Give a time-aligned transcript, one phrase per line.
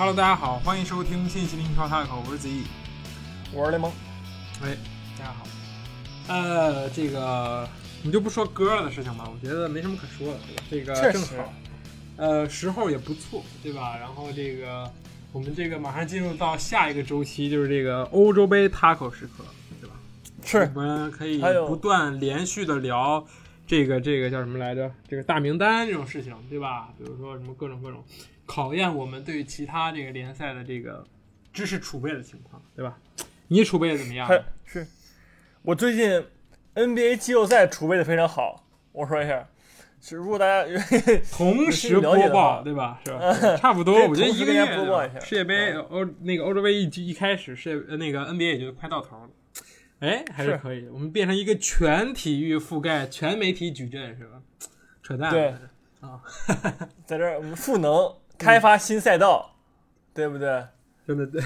[0.00, 2.62] Hello，大家好，欢迎收听信息英超 talk，我是子毅，
[3.52, 3.92] 我是雷蒙。
[4.62, 4.74] 喂，
[5.18, 5.46] 大家好。
[6.26, 7.68] 呃，这个
[7.98, 10.40] 我们就不说歌了的事情吧，我觉得没什么可说的。
[10.70, 11.52] 这个正好，
[12.16, 13.98] 呃，时候也不错，对吧？
[13.98, 14.90] 然后这个
[15.32, 19.44] 我们这个马上进入到下一个周期，就是这个欧洲杯 taco 时刻，
[19.82, 19.94] 对吧？
[20.42, 23.22] 是，我们可以不断连续的聊
[23.66, 24.90] 这个这个叫什么来着？
[25.06, 26.88] 这个大名单这种事情，对吧？
[26.96, 28.02] 比如说什么各种各种。
[28.50, 31.06] 考验我们对于其他这个联赛的这个
[31.52, 32.98] 知识储备的情况，对吧？
[33.46, 34.28] 你储备的怎么样？
[34.64, 34.84] 是，
[35.62, 36.26] 我最近
[36.74, 38.66] NBA 季后赛储备的非常好。
[38.90, 39.46] 我说一下，
[40.00, 40.64] 是如果大家
[41.30, 43.00] 同时播报，对吧？
[43.06, 43.32] 是吧？
[43.56, 49.30] 差不多，我觉得一个月播报一下世界杯欧那个欧洲杯一一开始，世界那个 NBA 也就快到头了。
[50.00, 54.42] 哎，还是可以，我们变成一个全体育覆盖、全媒体矩阵，是吧？
[55.04, 55.54] 扯淡，对
[56.00, 56.20] 啊，
[57.06, 58.12] 在这儿我们赋能。
[58.40, 59.54] 开发新赛道，
[60.14, 60.66] 对不对？
[61.06, 61.42] 对对对，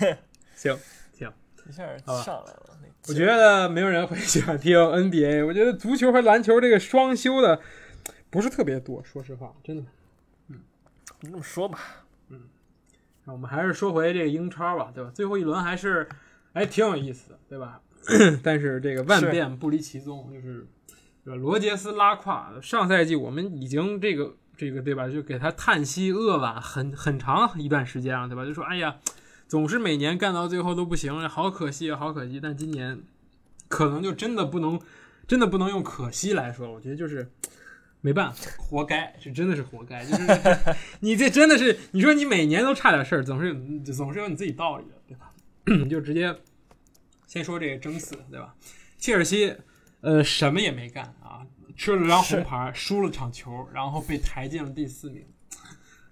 [0.54, 0.76] 行
[1.12, 1.32] 行，
[1.68, 1.84] 一下
[2.22, 2.78] 上来了。
[3.08, 5.46] 我觉得没有人会喜欢听 NBA。
[5.46, 7.60] 我觉得足球和篮球这个双休的
[8.28, 9.82] 不是特别多，说实话，真的。
[10.48, 10.60] 嗯，
[11.20, 11.78] 你这么说吧。
[12.28, 12.42] 嗯，
[13.24, 15.10] 那我们还是说回这个英超吧，对吧？
[15.14, 16.08] 最后一轮还是
[16.52, 17.80] 哎挺有意思的，对吧？
[18.44, 20.66] 但是这个万变不离其宗，就是
[21.24, 22.52] 罗杰斯拉胯。
[22.62, 24.36] 上赛季我们已经这个。
[24.60, 25.08] 这个对吧？
[25.08, 28.44] 就给他叹息扼腕很很长一段时间了，对吧？
[28.44, 28.98] 就说哎呀，
[29.48, 32.38] 总是每年干到最后都不行，好可惜，好可惜。
[32.38, 33.00] 但今年
[33.68, 34.78] 可能就真的不能，
[35.26, 36.70] 真的不能用可惜来说。
[36.70, 37.30] 我觉得就是
[38.02, 40.04] 没办法，活该，是真的是活该。
[40.04, 40.58] 就是
[41.00, 43.54] 你这真的是，你说你每年都差点事儿，总是
[43.94, 45.32] 总是有你自己道理的，对吧？
[45.88, 46.36] 就直接
[47.26, 48.54] 先说这个争四，对吧？
[48.98, 49.56] 切尔西
[50.02, 51.46] 呃什么也没干啊。
[51.80, 55.24] 吃了张红牌，输了场球，然后被抬进了第四名。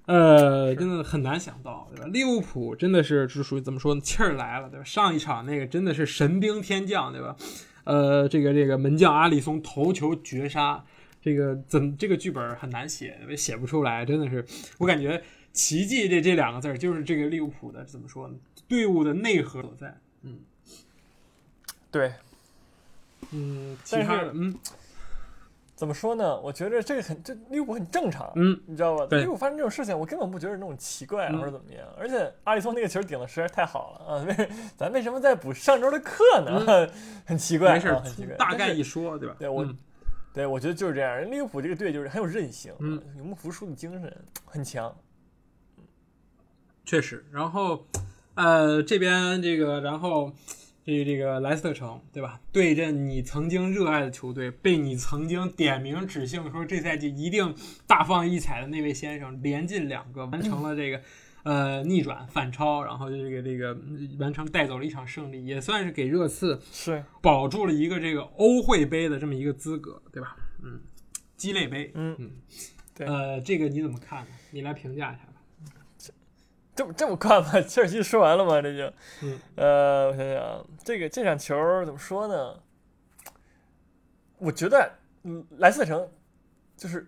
[0.06, 2.06] 呃，真的很难想到，对吧？
[2.06, 4.00] 利物浦真的是是属于怎么说呢？
[4.00, 4.84] 气儿来了，对吧？
[4.84, 7.36] 上一场那个真的是神兵天降，对吧？
[7.84, 10.82] 呃，这个这个门将阿里松头球绝杀，
[11.20, 14.42] 这个怎这个剧本很难写，写不出来，真的是
[14.78, 18.36] 我感觉奇迹这这两个字儿就是这个利物浦的怎么说呢？
[18.66, 19.98] 队伍的内核所在。
[20.22, 20.38] 嗯，
[21.90, 22.14] 对，
[23.32, 24.58] 嗯，其他的，嗯。
[25.78, 26.40] 怎么说呢？
[26.40, 29.06] 我觉得这个很，这利物浦很正常，嗯，你知道吧？
[29.16, 31.86] 利物浦发生这种事情，我根本不觉得那种奇怪或者怎么样。
[31.96, 34.24] 而且阿里松那个球顶的实在太好了啊！
[34.24, 36.90] 为咱为什么在补上周的课呢？
[37.24, 38.34] 很奇怪，没事，很奇怪。
[38.34, 39.36] 大概一说，对吧？
[39.38, 39.64] 对我，
[40.34, 41.30] 对我觉得就是这样。
[41.30, 44.92] 利物浦这个队就是很有韧性，嗯，永不服输的精神很强。
[46.84, 47.24] 确实。
[47.30, 47.86] 然后，
[48.34, 50.32] 呃，这边这个，然后。
[50.88, 52.40] 对这个莱斯特城，对吧？
[52.50, 57.54] 对阵你曾经热爱的球队，被你曾经点名指姓说这赛季一定
[57.86, 61.02] 大放异彩的那位先生，连进两个，完成了这个
[61.42, 63.78] 呃逆转反超，然后这个这个
[64.18, 70.38] 完成带走了一场胜利，也算是给热刺是保住了一个这个欧会杯的这么一个资格，对吧？
[70.64, 70.80] 嗯，
[71.36, 72.30] 鸡肋杯，嗯嗯，
[72.94, 74.30] 对，呃，这个你怎么看呢？
[74.52, 75.27] 你来评价一下。
[76.78, 77.60] 这么这么快吗？
[77.62, 78.62] 切尔西说完了吗？
[78.62, 78.92] 这就，
[79.56, 82.54] 呃，我想想，这个这场球怎么说呢？
[84.38, 84.88] 我觉得，
[85.24, 86.08] 嗯，莱斯特城
[86.76, 87.04] 就是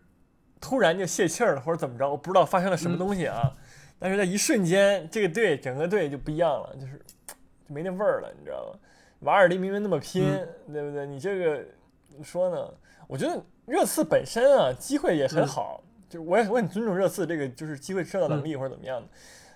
[0.61, 3.57] 突然就泄气儿了，或者怎么着，我不知道发生了什么东西啊。
[4.01, 7.35] 但是在一瞬间，这个队整个队就不一样了，就是就
[7.73, 8.79] 没那味儿了，你知道吗？
[9.21, 10.25] 瓦尔迪明明那么拼，
[10.73, 11.07] 对不对？
[11.07, 11.65] 你这个
[12.09, 12.75] 怎么说呢？
[13.07, 19.07] 我觉得热刺本身啊，机会也很好，就我也我很尊重热刺这个就是机会制造能力或者怎么样的。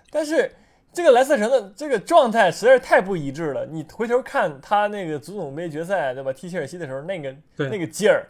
[0.09, 0.51] 但是
[0.93, 3.65] 这个莱斯特城的这个状态实在是太不一致了。
[3.65, 6.31] 你回头看他那个足总杯决赛，对吧？
[6.31, 8.27] 踢切尔西的时候那个那个劲儿，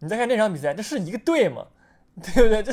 [0.00, 1.66] 你再看这场比赛，这是一个队吗？
[2.22, 2.62] 对不对？
[2.62, 2.72] 这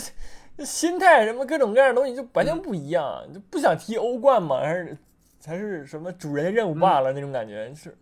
[0.58, 3.24] 这心态什么各种各样的东西就完全不一样。
[3.34, 4.98] 就不想踢欧冠嘛，还是
[5.46, 7.96] 还是什么主人的任务罢了那种感觉，是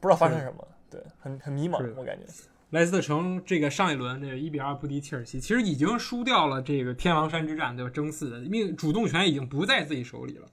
[0.00, 2.24] 不知道发生什么，对，很很迷茫，我感觉。
[2.72, 7.90] 莱斯特城这个上一轮这个一比二不敌切尔西，其实已经输掉了这个天王山之战，对吧？
[7.90, 10.48] 争四的命主动权已经不在自己手里了。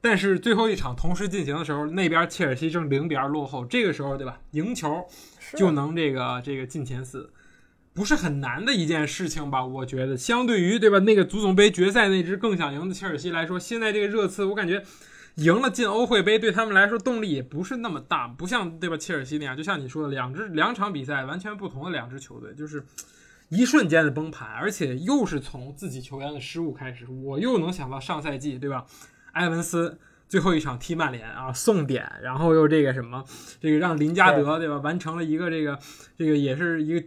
[0.00, 4.38] 但是最后一场同时进行的时候，那边切尔西正零比二落后，这个时候对吧？
[4.52, 5.04] 赢球
[5.56, 7.28] 就能这个这个进前四，
[7.92, 9.66] 不是很难的一件事情吧？
[9.66, 14.84] 我觉得，相对于对吧那个足总杯决赛那支更想赢的切尔西来说，现在这个热刺，我感觉。
[15.38, 18.96] 赢了进欧会杯对他们来说动力也不是那么大，不像对吧？
[18.96, 22.84] 切尔西那样，就像你说的，两支两场比赛完全不同的两支球队，就是
[23.48, 27.06] 一瞬间的崩盘，而且又是从自己球员的失误开始。
[27.06, 28.84] 我又能想到上赛季对吧？
[29.34, 33.24] 埃文斯最后一场踢曼联啊，送点，然后又这个什么，
[33.60, 35.78] 这个让林加德对吧完成了一个这个
[36.16, 37.06] 这个也是一个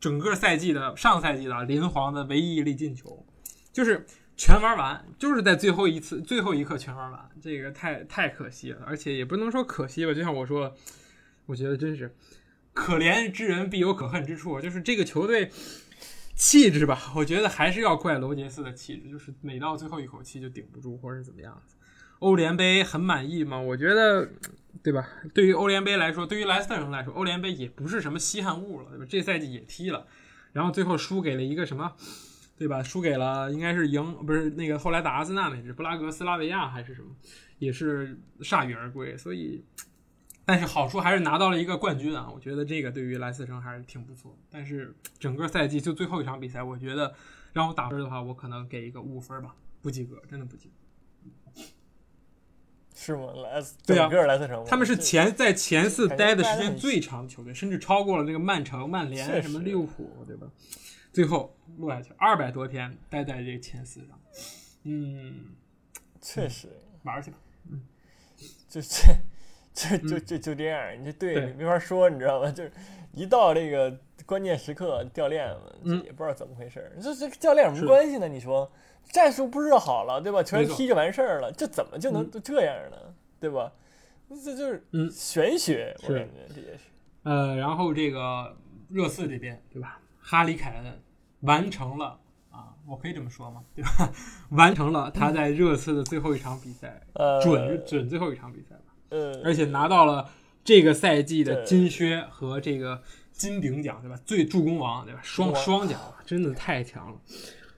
[0.00, 3.24] 整个赛季的上赛季的林皇的唯一一粒进球，
[3.72, 4.04] 就是。
[4.38, 10.74] 全玩完，就是在最后一次最后一刻全玩完，这个太太可惜了，而且也不能说可惜吧，就像我说，
[11.46, 12.14] 我觉得真是
[12.72, 15.50] 可怜之人必有可恨之处，就是这个球队
[16.36, 21.60] 气质吧， 我觉得还是要怪罗杰斯的气质，就是每到最后一口气就顶不住或者是怎么样。
[22.20, 23.60] 欧联杯很满意吗？
[23.60, 24.28] 我觉得，
[24.82, 25.08] 对吧？
[25.34, 29.06] 对于欧联杯来说，对于莱斯特城来说，欧联杯也不是什么稀罕物了，对吧？
[29.08, 30.06] 这赛季也踢了，
[30.52, 31.94] 然后最后输给了一个什么？
[32.58, 32.82] 对吧？
[32.82, 37.08] 输给了应该是赢，不是那个后来打阿森纳那支布拉格斯拉维亚还是什么，
[37.58, 39.16] 也是铩羽而归。
[39.16, 39.64] 所以，
[40.44, 42.28] 但是好处还是拿到了一个冠军啊！
[42.34, 44.36] 我觉得这个对于莱斯特城还是挺不错。
[44.50, 47.14] 但是整个赛季就最后一场比赛，我觉得
[47.52, 51.62] 让我打分的话，我可能给一个五分吧，不及格，真的不及格。
[52.94, 53.28] 是吗？
[53.44, 60.48] 莱斯对啊，莱斯特城他们是前在前四待的时间最长的球队，甚至超过了那个曼城、曼联、什么利物浦，对吧？
[61.18, 64.16] 最后落下去二百多天待在这个前四上，
[64.84, 65.46] 嗯，
[66.20, 66.68] 确实
[67.02, 67.38] 玩去吧，
[67.68, 67.82] 嗯，
[68.68, 69.12] 就这
[69.74, 72.48] 就就就就这样，你这队没法说，你知道吗？
[72.52, 72.70] 就是
[73.12, 76.96] 一到这个关键时刻掉链子，也不知道怎么回事。
[77.02, 78.28] 这这教练有什么关系呢？
[78.28, 78.70] 你说
[79.10, 80.40] 战术布置好了，对吧？
[80.40, 82.96] 球员踢就完事儿了，这怎么就能这样呢？
[83.40, 83.72] 对吧？
[84.28, 86.84] 这就是嗯玄学，我感觉这也是。
[87.24, 88.56] 呃，然后这个
[88.88, 90.00] 热刺这边，对吧？
[90.20, 91.02] 哈里凯恩。
[91.40, 92.18] 完成了
[92.50, 93.62] 啊，我可以这么说吗？
[93.74, 94.10] 对吧？
[94.50, 97.00] 完成了他在热刺的最后一场比赛，
[97.42, 98.94] 准准最后一场比赛吧。
[99.10, 100.28] 嗯，而且拿到了
[100.64, 103.02] 这个赛季的金靴和这个
[103.32, 104.18] 金鼎奖，对吧？
[104.24, 105.20] 最助攻王，对吧？
[105.22, 107.18] 双双奖，真的太强了。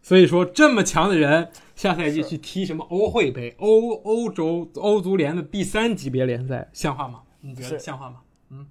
[0.03, 7.21] 所以说，这么强的人，下赛季去踢什么欧会杯、欧欧洲欧足联的第三级别联赛，像话吗？
[7.43, 8.21] 你觉得像话吗？
[8.49, 8.67] 嗯，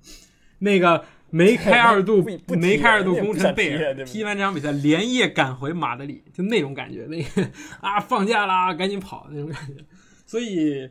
[0.57, 1.05] 那个。
[1.31, 7.49] 梅开二度，梅开二度功臣贝尔踢完这场比赛，连夜赶回马德里，就那种感觉，那个
[7.81, 9.83] 啊，放假啦，赶紧跑那种感觉。
[10.25, 10.89] 所以，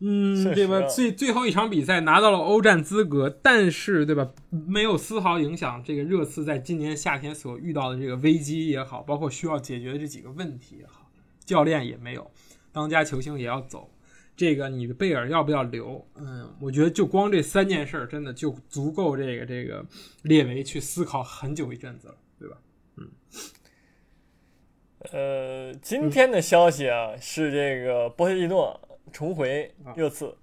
[0.00, 0.82] 嗯，对吧？
[0.82, 4.28] 最最后一场比赛拿到了欧战资格，但是，对吧？
[4.50, 11.08] 没有丝毫影响这个热刺在今年夏天所遇到的这个危机也好，包括需要解决的这几个问题也好，
[11.44, 12.30] 教练也没有，
[12.72, 13.90] 当家球星也要走。
[14.36, 16.04] 这个你的贝尔要不要留？
[16.16, 19.84] 嗯，我觉得就光这三件事儿，真的就足够这个这个
[20.22, 22.56] 列维去思考很久一阵子了，对吧？
[22.96, 23.10] 嗯。
[25.12, 28.80] 呃，今天的消息啊，是这个波切蒂诺
[29.12, 30.34] 重回热刺，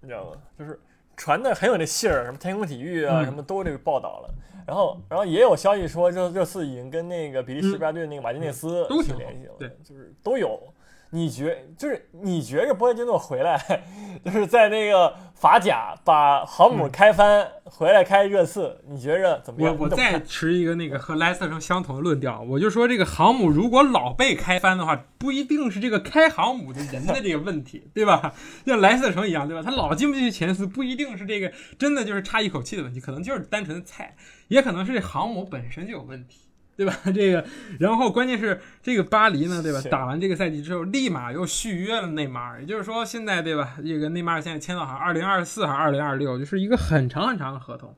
[0.00, 0.42] 你知道吗？
[0.58, 0.78] 就是
[1.16, 4.34] 传的很有那信儿，什么天空体育啊，什么都这个报道了。
[4.66, 10.72] 然后，然后也有消息说，热热刺已经跟那个比利时国家队那个马丁内斯都联系了，对，就是都有。
[11.14, 13.82] 你觉就是你觉着波切蒂诺回来，
[14.24, 19.76] 就是在那个法甲把航母开翻回来开热刺，你觉着怎么样？
[19.78, 28.32] 我我再持一个那个和莱斯特城相同的论调，我就说这个航母如果老被开翻的话，不一定是这个开航母的人的这个问题，对吧？
[28.64, 29.62] 像莱斯特城一样，对吧？
[29.62, 34.16] 他老进不进去前四，不一定是这个真的就是差一口气的问题，可能就是单纯的菜，
[34.48, 36.38] 也可能是这航母本身就有问题。
[36.82, 36.98] 对吧？
[37.14, 37.44] 这个，
[37.78, 39.80] 然后关键是这个巴黎呢，对吧？
[39.90, 43.76] 打完这个赛季之后，立马又续约了内马尔，也就是说，现在对吧？
[43.84, 47.94] 这个内马尔现在签到好像二零二四还是二零二六，就是一个很长很长的合同。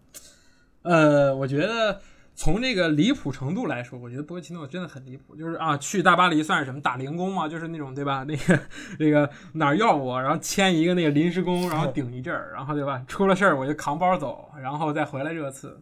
[0.83, 2.01] 呃，我觉得
[2.35, 5.35] 从这个离谱程度来说，我觉得波切蒂诺真的很离谱。
[5.35, 7.49] 就是啊，去大巴黎算是什么打零工嘛？
[7.49, 8.25] 就是那种对吧？
[8.29, 8.61] 那个
[8.99, 13.03] 那个哪儿要我，然后签一个那个临时工，然后顶一阵儿，然后对吧？
[13.09, 15.81] 出了事儿我就扛包走，然后再回来热刺。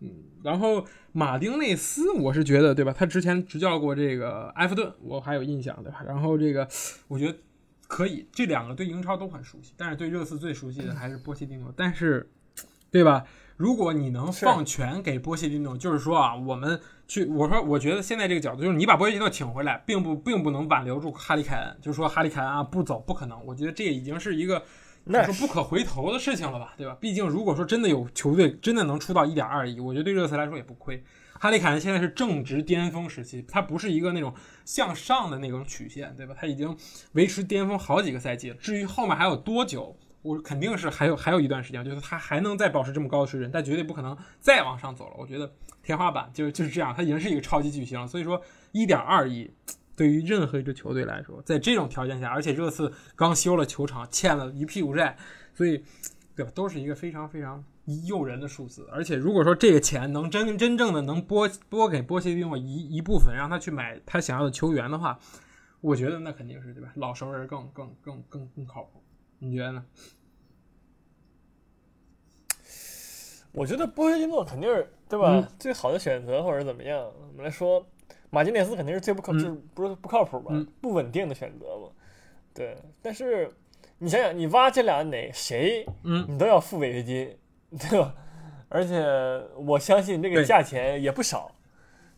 [0.00, 0.10] 嗯，
[0.42, 0.84] 然后。
[1.16, 2.92] 马丁内斯，我是觉得，对吧？
[2.92, 6.04] 他之前执教过这个埃弗顿，我还有印象，对吧？
[6.06, 6.68] 然后这个，
[7.08, 7.38] 我觉得
[7.88, 11.72] 可以，这两个对英超都很熟悉，但是对热刺最熟悉的还是波切蒂诺。
[11.74, 12.30] 但是，
[12.90, 13.24] 对吧？
[13.56, 23.42] 如果你能放权给波切蒂诺，就是说啊，我们去，我说，我觉得现在这个角度，就是你把波切蒂诺请回来，并不并不能挽留住哈里凯恩，就是说哈里凯恩啊不走不可能。
[23.46, 24.62] 我觉得这已经是一个。
[25.08, 26.96] 那是不可回头的事情了吧，对吧？
[27.00, 31.00] 毕竟如果说真的有球队真的能出到一点二亿，我觉得对热刺来说也不亏。
[31.38, 34.34] 哈利凯恩现在是正值巅峰时期，他不是一个那种
[34.64, 36.34] 向上的那种曲线，对吧？
[36.36, 36.76] 他已经
[37.12, 38.56] 维持巅峰好几个赛季了。
[38.56, 45.14] 至于后面还有多久，我肯定是还有还有一段时间，就是他还能再保持这么高的水准，但绝对不可能再往上走了。
[45.18, 45.52] 我觉得
[45.84, 48.08] 天花板就就是这样，他已经是一个超级巨星了。
[48.08, 49.48] 所以说一点二亿。
[49.96, 55.16] 对于任何一支球队来说，在这种条件下，而且热刺刚修了球场，欠了一屁股债，
[55.54, 55.82] 所以，
[56.36, 56.52] 对吧？
[56.54, 57.64] 都是一个非常非常
[58.06, 58.86] 诱人的数字。
[58.92, 65.18] 而且，如果说这个钱能真真正的能拨拨给波切蒂诺一一部分，让他去买他想要的球员的话，
[65.80, 66.92] 我觉得那肯定是对吧？
[66.96, 69.02] 老熟人更更更更更靠谱。
[69.38, 69.84] 你觉得呢？
[73.52, 75.48] 我觉得波切蒂诺肯定是对吧？
[75.58, 76.98] 最好的选择，或者怎么样？
[76.98, 77.86] 我们来说。
[78.30, 81.88] 马金内斯肯定是最不靠，嗯就是不是不靠谱吧，嗯不稳定的选择嘛。
[82.54, 83.50] 对，但是
[83.98, 87.36] 你想想，你挖这俩哪谁，嗯，你都要付违约金，
[87.90, 88.14] 对吧？
[88.68, 89.00] 而且
[89.56, 91.52] 我相信这个价钱也不少，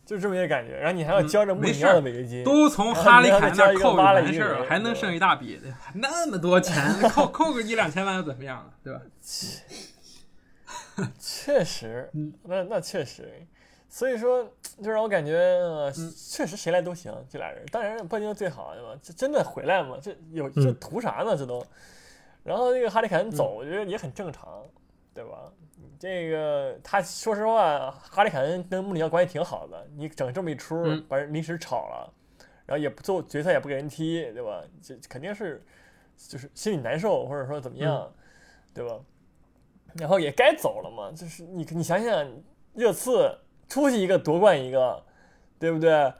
[0.05, 0.75] 就这么一个感觉。
[0.77, 5.59] 然后你还要嗯交着穆里尼奥的违约金，都从哈里凯那扣完事儿了，还能剩一大笔，
[5.93, 9.01] 那么多钱，扣扣个一两千万又怎么样，对吧？
[11.19, 13.45] 确实，嗯那那确实，
[13.89, 14.47] 所以说
[14.83, 17.65] 就让我感觉，呃嗯确实谁来都行，这俩人。
[17.71, 18.97] 当然，波金最好，对吧？
[19.01, 19.97] 这真的回来吗？
[19.99, 21.35] 这有这嗯图啥呢？
[21.35, 21.65] 这都。
[22.43, 24.63] 然后那个哈利凯恩走，我觉得也很正常，
[25.13, 25.51] 对吧？
[25.97, 32.13] 这个他说实话，哈利凯恩跟穆里尼奥关系挺好的，你整这么一出，嗯把人临时炒了，
[32.65, 34.63] 然后也不做决赛也不给人踢，对吧？
[34.81, 35.61] 这肯定是
[36.15, 38.09] 就是心里难受，或者说怎么样，
[38.73, 38.97] 对吧？
[39.95, 42.31] 然后也该走了嘛，就是你你想想，
[42.73, 43.35] 热刺
[43.69, 45.01] 出去一个夺冠一个，
[45.59, 46.11] 对不对？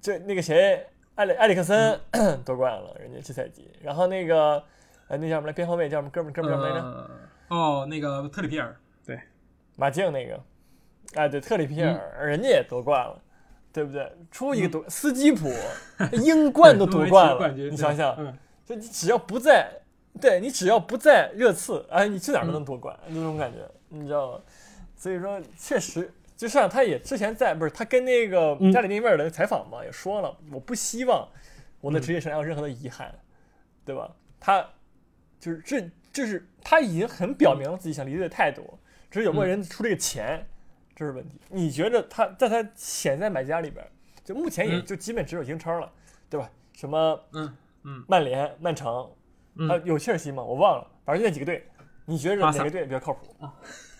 [0.00, 0.84] 这那个谁，
[1.14, 2.00] 埃里埃里克森、
[2.44, 3.70] 夺冠了，人家这赛季。
[3.80, 4.60] 然后那个
[5.06, 5.52] 呃，那叫什么来？
[5.52, 6.80] 边后卫叫什么哥们哥们叫什么来着？
[6.80, 7.10] 呃，
[7.56, 8.74] 哦，那个特里皮尔，
[9.06, 9.20] 对
[9.76, 10.40] 马竞那个，
[11.14, 13.22] 哎，对，特里皮尔，人家也夺冠了，
[13.72, 14.10] 对不对？
[14.32, 15.52] 出一个夺、斯基普，
[16.12, 19.70] 英冠都 夺冠了，冠，你想想，嗯，就你只要不在，
[20.20, 23.58] 对你只要不在热刺，哎，你去哪儿都能夺冠，那种感觉，
[23.88, 24.40] 你知道吗？
[24.96, 31.28] 所以说，确实，就像他也之前在不是他跟那个嗯加里内维尔的采访嘛，也说了，我不希望
[31.80, 33.14] 我的职业生涯有任何的遗憾，
[33.84, 34.10] 对吧？
[34.40, 34.68] 他
[35.38, 38.78] 就是这，就是他已经很表明了自己想离队的态度，
[39.10, 40.46] 只是有没有人出这个钱，
[40.96, 41.40] 这是问题。
[41.48, 43.86] 你觉得他在他潜在买家里边，
[44.24, 45.90] 就目前也嗯就基本只有英超了，
[46.28, 46.50] 对吧？
[46.72, 49.08] 什么嗯嗯曼联、曼城，
[49.54, 50.42] 嗯啊，有切尔西吗？
[50.42, 51.66] 我忘了，反正就那几个队。
[52.06, 53.34] 你觉得哪个队比较靠谱？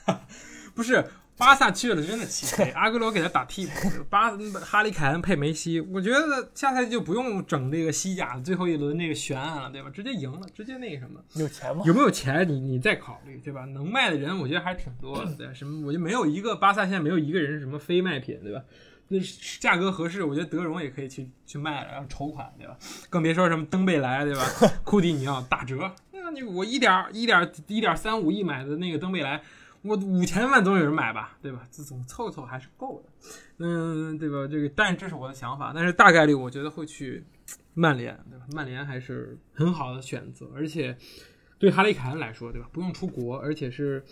[0.75, 1.05] 不是。
[1.37, 3.73] 巴萨去了真的气馁， 阿圭罗给他打替补，
[4.09, 9.91] 巴哈里凯恩配梅西，我觉得下赛季就不用整这个西甲最后一轮那个悬案了，对吧？
[9.91, 11.21] 直接赢了，直接那个什么。
[11.35, 11.83] 有钱吗？
[11.85, 13.65] 有没有钱你你再考虑，对吧？
[13.65, 15.53] 能卖的人我觉得还是挺多的，对吧？
[15.53, 18.63] 什么我觉得没有一个巴萨现在没有一个人是什么非卖品，对吧？
[19.09, 19.19] 那
[19.61, 22.77] 价格合适，我觉得德容也可以去去卖了，然后筹款，对吧？
[23.11, 24.43] 更别说什么登贝莱，对吧？
[24.85, 29.43] 库蒂尼奥打折，那你我一点一点一点三五亿买的那个登贝莱，
[29.85, 31.63] 我五千万总有人买吧，对吧？
[31.71, 34.49] 这总凑凑还是够的，嗯，对吧？
[34.51, 37.23] 这个，但这是我的想法，但是大概率我觉得会去
[37.75, 38.47] 曼联，对吧？
[38.53, 40.97] 曼联还是很好的选择，而且
[41.59, 42.67] 对哈里凯恩来说，对吧？
[42.73, 44.03] 不用出国，而且是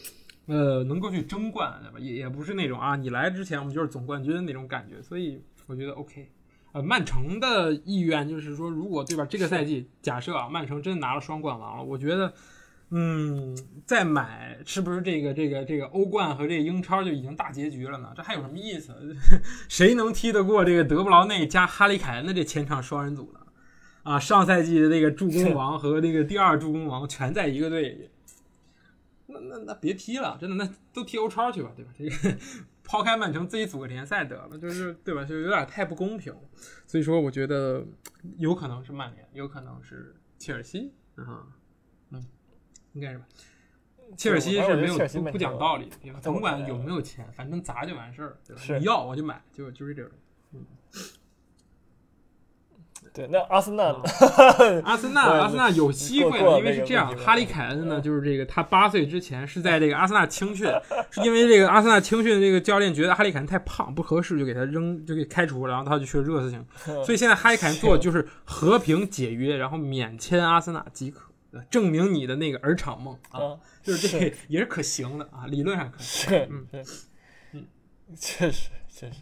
[0.46, 1.98] 呃能够去争冠，对吧？
[1.98, 6.30] 也也不是那种啊，你来之前我们就是总冠军那种感觉，所以我觉得 OK。
[6.72, 12.32] 呃，曼城的意愿就是说，如果对吧，这个赛季假设啊，曼城真拿了双冠王了，我觉得，
[12.94, 13.56] 嗯，
[13.86, 18.12] 再买是不是这个这个这个欧冠和这个英超就已经大结局了呢？
[18.14, 18.94] 这还有什么意思？
[19.66, 23.40] 谁能踢得过这个德布劳内加哈里凯恩的这前场双人组呢？
[24.02, 28.10] 啊，上赛季的那个助攻王和那个第二助攻王全在一个队里，
[29.28, 31.92] 那那那别踢了，真的，那都踢欧超去吧，对吧？
[31.96, 32.36] 这个
[32.84, 35.24] 抛开曼城自己组个联赛得了，就是对吧？
[35.24, 36.34] 就有点太不公平。
[36.86, 37.86] 所以说，我觉得
[38.36, 41.46] 有可能是曼联，有可能是切尔西啊，
[42.92, 43.24] 应该是吧。
[44.16, 46.20] 切尔西是没有不不讲道理的，对吧？
[46.22, 48.62] 甭管有没有钱，反正砸就完事儿，对吧？
[48.62, 50.12] 是你要我就买，就就是这种。
[53.14, 53.84] 对，那阿森纳？
[54.84, 60.66] 阿森纳，阿森纳有机会，因为是这样，哈利凯恩呢，就是这个他八岁之前是在这个阿森纳青训，
[61.10, 66.64] 是因为这个阿森纳青训这个教练觉得哈利凯恩太胖不合适，就给他扔，就给开除了，然后他就去了热刺行。
[67.04, 71.31] 所以现在哈利凯恩做的就是和平解约，然后免签阿森纳即可，
[71.70, 76.30] 证明你的那个儿场梦啊，就是这个也是可行的啊，理论上可行。
[76.30, 76.66] 是，嗯
[77.52, 77.66] 嗯，
[78.16, 79.16] 确实确实。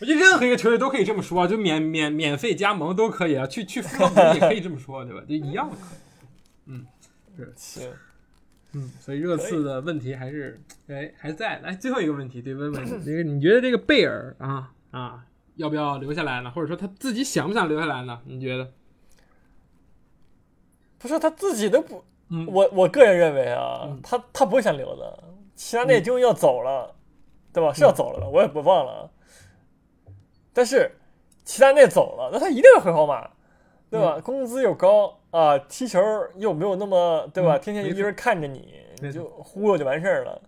[0.00, 5.22] 我觉得任何一个球队都可以这么说，就免免免费加盟都可以啊，去去富勒姆也可以这么说，对吧？
[5.28, 6.26] 就一样的可以。
[6.66, 6.86] 嗯，
[7.36, 7.88] 是行。
[8.72, 11.60] 嗯，所以热刺的问题还是哎还在。
[11.60, 15.24] 来，最后一个问题，对，问问你， 这个你觉得这个贝尔啊啊
[15.56, 16.50] 要不要留下来呢？
[16.50, 18.20] 或者说他自己想不想留下来呢？
[18.24, 18.72] 你觉得？
[21.02, 25.24] 不是他自己都不，嗯、我我个人认为啊，嗯、他他不会想留的。
[25.56, 26.94] 齐达内就要走了，
[27.52, 27.72] 对吧？
[27.72, 29.10] 是要走了的，我也不忘了。
[30.52, 30.90] 但是
[31.44, 33.28] 齐达内走了，那他一定要回皇马，
[33.90, 34.14] 对吧？
[34.16, 36.00] 嗯、工资又高啊，踢球
[36.36, 37.56] 又没有那么，对吧？
[37.56, 40.40] 嗯、天天一个人看着你，你就忽悠就完事儿了，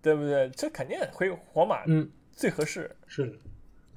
[0.00, 0.48] 对不对？
[0.50, 2.96] 这肯定回皇马，嗯，最合适。
[3.06, 3.38] 是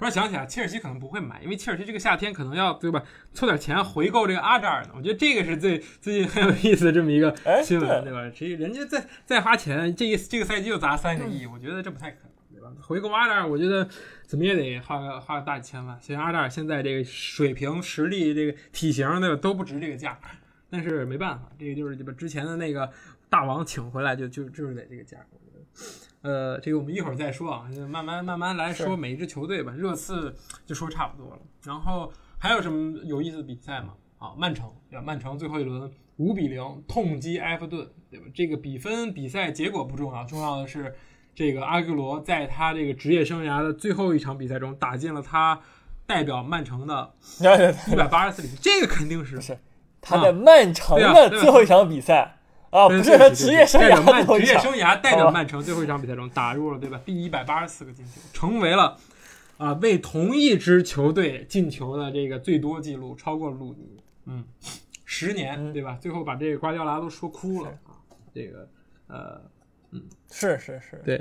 [0.00, 3.02] 突然想起来，切尔西可能不会买，因为切尔西这个夏天可能要对吧，
[3.34, 4.90] 凑点钱回购这个阿扎尔呢。
[4.96, 8.30] 我觉得这个是最最近很有意思的这么一个 新闻，哎、对吧？
[8.34, 12.30] 这人家再再花钱，这一这个赛季又砸三个亿，我觉得这不太可能。
[12.52, 12.72] 对吧？
[12.82, 13.88] 回购阿扎尔，我觉得
[14.26, 15.98] 怎么也得花个花个大几千万。
[16.00, 20.18] 虽然阿扎尔现在这个水平、实力、这个体型对吧都不值这个价，
[20.68, 22.90] 但是没办法，这个就是把之前的那个
[23.30, 25.16] 大王请回来，就就就是得这个价。
[26.22, 29.72] 呃，这个我们一会儿再说啊，慢慢慢慢来说每一支球队吧。
[29.72, 30.34] 热刺
[30.66, 33.94] 就说差不多了，然后还有什么有意思的比赛吗？
[34.18, 35.02] 啊，曼城对吧？
[35.02, 38.26] 曼城最后一轮五比零痛击埃弗顿，对吧？
[38.34, 40.94] 这个比分比赛结果不重要，重要的是
[41.34, 45.58] 这个阿圭罗在他这个职业生涯的最后一场比赛中打进了他
[46.04, 47.14] 代表曼城的
[47.90, 49.58] 一百八十次里，这个肯定是是
[50.02, 52.39] 他在曼城的最后一场比赛。
[52.70, 57.00] 啊，不是他职业生涯，职业生涯代表曼城最后一场比赛中打入了，对吧？
[57.04, 58.96] 第一百八十四个进球，成为了
[59.58, 64.00] 啊为同一支球队进球的这个最多记录，超过鲁尼。
[64.26, 64.44] 嗯，
[65.04, 65.98] 十年，对吧？
[66.00, 67.98] 最后把这个瓜迪奥拉都说哭了啊。
[68.32, 68.68] 这个，
[69.08, 69.40] 呃，
[69.92, 71.16] 嗯，是是是，对，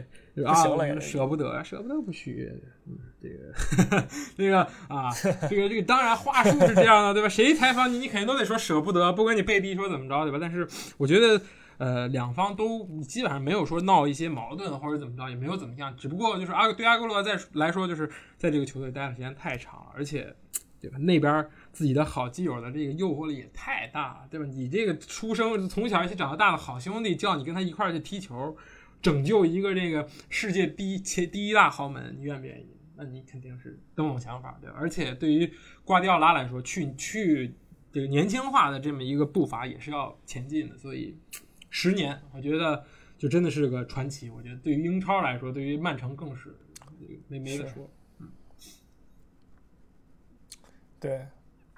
[0.46, 2.52] 啊行了，舍不得，舍不得不许。
[2.86, 4.08] 嗯，这个，
[4.38, 5.10] 这个啊，
[5.50, 7.28] 这个这个，当然话术是这样的，对吧？
[7.28, 10.38] 谁采访你，你肯定都得说舍不得，不管你被逼说怎么着，对吧？
[10.40, 11.42] 但是我觉得，
[11.80, 15.96] 呃，两方都基本上没有说闹一些矛盾或者怎么着，也没有怎么样。
[15.98, 18.08] 只不过就是阿对阿圭罗在来说，就是
[18.38, 20.32] 在这个球队待的时间太长了，而且，
[20.80, 20.98] 对吧？
[21.00, 21.44] 那边。
[21.80, 24.46] 自己的好基友的这个诱惑力也太大了，对吧？
[24.46, 28.54] 你这个出生从小一起长到大的好兄弟，叫你跟他一块儿去踢球，
[29.02, 32.68] 拯救一个这个世界第一前第一大豪门，你愿不愿意？
[32.98, 34.76] 那你肯定是都有想法，对吧？
[34.78, 35.50] 而且对于
[35.86, 37.56] 瓜迪奥拉来说，去去
[37.94, 41.18] 这个年轻化的这么一个步伐也是要前进的，所以
[41.70, 42.86] 十年，我觉得
[43.18, 44.30] 就真的是个传奇。
[44.30, 46.54] 我觉得对于英超来说，对于曼城更是
[47.30, 47.90] 没没得说，
[48.20, 48.28] 嗯，
[51.00, 51.26] 对。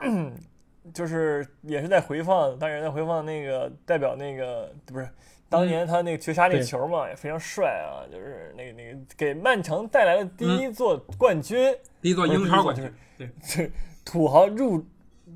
[0.93, 5.07] 就是也是在回放，当然在回放那个代表那个不是
[5.47, 8.03] 当年他那个绝杀那球嘛，也非常帅啊！
[8.11, 12.91] 就是那个那个给曼城带来的第一座冠军，第一座英超冠军，
[13.55, 13.71] 对，
[14.03, 14.83] 土豪入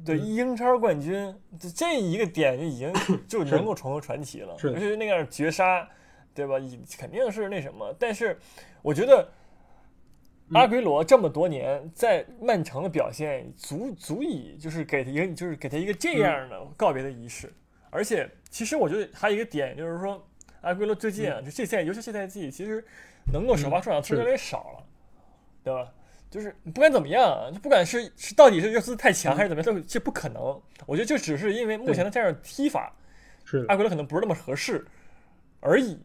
[0.03, 1.33] 的英超冠军，
[1.75, 2.91] 这一个点就已经
[3.27, 4.55] 就能够成为传奇了。
[4.69, 5.87] 尤其是那个绝杀，
[6.33, 6.55] 对吧？
[6.97, 8.37] 肯定是那什么，但是
[8.81, 9.29] 我觉得。
[10.53, 17.51] 阿圭罗这么多年在曼城的表现，足足以就是给他一个就是给他一个这样的告别的仪式。
[17.89, 20.23] 而且，其实我觉得还有一个点就是说，
[20.61, 22.85] 阿圭罗最近啊，就这赛，尤其这赛季，其实
[23.33, 24.85] 能够首发出场次越来越少了，
[25.63, 25.91] 对吧？
[26.29, 30.61] 就是不管怎么样，就不管是是到底是热刺太强还是怎么样，这不可能。
[30.85, 32.93] 我觉得就只是因为目前的这样踢法，
[33.45, 34.85] 是阿圭罗可能不是那么合适
[35.59, 35.97] 而已。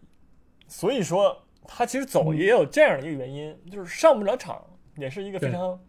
[0.67, 1.45] 所以说。
[1.73, 4.63] 他其实走也有这样的一个原因，就是上不了场，
[4.97, 5.81] 也是一个非常，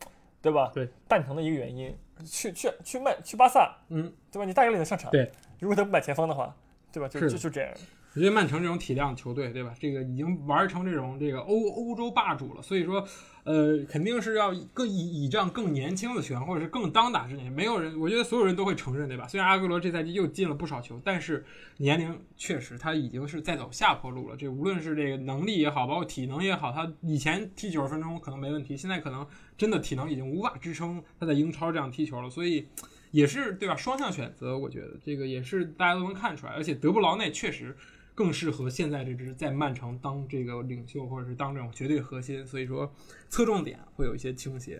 [0.42, 0.72] 对吧？
[0.74, 1.98] 对，蛋疼的一个原因。
[2.24, 4.46] 去去去曼去巴萨，嗯，对吧？
[4.46, 5.10] 你大概率能上场。
[5.10, 6.56] 对，如果他不买前锋的话，
[6.92, 7.08] 对吧？
[7.08, 7.74] 就就就这样。
[8.14, 9.74] 我觉得曼城这种体量球队，对吧？
[9.80, 13.08] 这个已经玩成这种这个欧欧洲霸主了，所以说，
[13.46, 17.50] 呃，肯定是要更倚倚仗更年轻的球员，或者是更当打之年。
[17.50, 19.26] 没有人，我觉得所有人都会承认，对吧？
[19.30, 21.46] 虽然阿圭罗这赛季又进了不少球，但是
[21.78, 24.36] 年龄确实他已经是在走下坡路了。
[24.36, 29.26] 这无论是这个能力也好，包括体能也好，他以前踢九十分钟可能没问题，现在可能
[29.58, 32.68] 真的体能已经无法支撑他在英超这样踢球了，所以。
[33.12, 33.76] 也是对吧？
[33.76, 36.54] 双向选择，我觉得这个也是大家都能看出来。
[36.54, 37.76] 而且德布劳内确实
[38.22, 42.46] 更适合现在这支在曼城当这个领袖，或者是当这种绝对核心。
[42.46, 42.94] 所以说
[43.30, 44.80] 侧重点会有一些倾斜。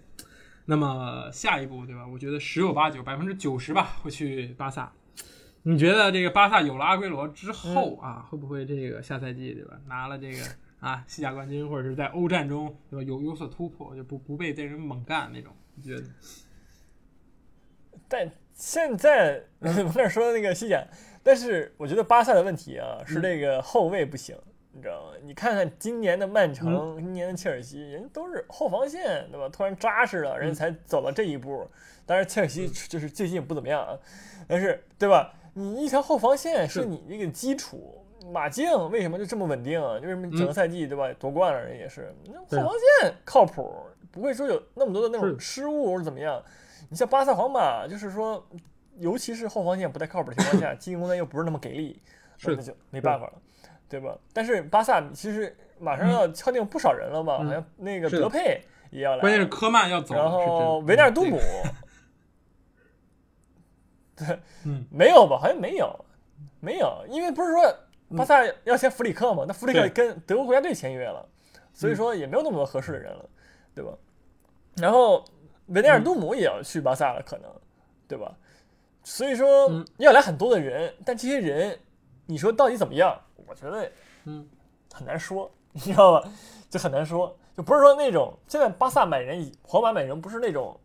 [0.66, 2.06] 那么下一步对吧？
[2.06, 4.94] 我觉得十有八九，百分之九十吧，会去巴萨。
[5.64, 9.82] 你觉得这个巴萨有了阿圭罗之后啊，会不会这个下赛季对吧？
[9.88, 10.38] 拿了这个
[10.80, 15.52] 啊西甲冠军，或者是在欧战中对吧有有所突破，就不不被这人猛干那种？
[15.74, 16.04] 你觉得？
[18.08, 20.86] 但现在 我那说的那个西甲，
[21.24, 24.36] 但是我觉得巴萨的问题啊是这个后卫不行，
[24.72, 25.14] 你知道吗？
[25.24, 29.48] 你看看今年的曼城，今年的切尔西，人都是后防线对吧？
[29.50, 31.68] 突然扎实了，人才走到这一步。
[32.06, 33.98] 当然切尔西就是最近不怎么样啊，
[34.48, 35.34] 但是对吧？
[35.54, 37.98] 你一条后防线是你这个基础。
[38.32, 39.82] 马竞为什么就这么稳定？
[39.96, 41.60] 为什么整个赛季对吧夺冠了？
[41.60, 42.70] 人也是那后防
[43.02, 43.74] 线靠谱，
[44.12, 46.40] 不会说有那么多的那种失误或者怎么样。
[46.88, 48.46] 你像巴萨、皇马，就是说，
[49.00, 52.02] 尤其是后防线不太靠谱的情况下， 进攻端又不是那么给力，
[52.44, 53.34] 那就没办法了，
[53.90, 54.18] 对吧？
[54.34, 61.40] 但是巴萨其实马上要敲定不少人了嘛，好像那个德佩也要来，关键是科曼要走，然后维纳尔杜姆，
[64.16, 65.38] 对，嗯，没有吧？
[65.40, 66.06] 好像没有，
[66.60, 67.76] 没有，因为不是说
[68.18, 69.46] 巴萨要签弗里克嘛？
[69.48, 71.28] 那弗里克跟德国国家队签约了，
[71.74, 73.30] 所以说也没有那么多合适的人了，
[73.74, 73.92] 对吧？
[74.78, 75.24] 然后。
[75.68, 77.50] 维内尔杜姆也要去巴萨了，可能，
[78.06, 78.36] 对吧？
[79.12, 81.78] 所以说要来很多的人，但这些人，
[82.28, 83.20] 你说到底怎么样？
[83.46, 83.92] 我觉得，
[84.24, 84.48] 嗯，
[84.94, 86.30] 很难说， 你知道吧？
[86.70, 87.38] 就很难说。
[87.54, 90.80] 就不是说那种现在巴萨买人，皇马买人不是那种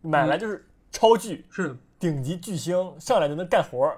[0.00, 3.96] 买来就是超巨，是顶级巨星上来就能干活，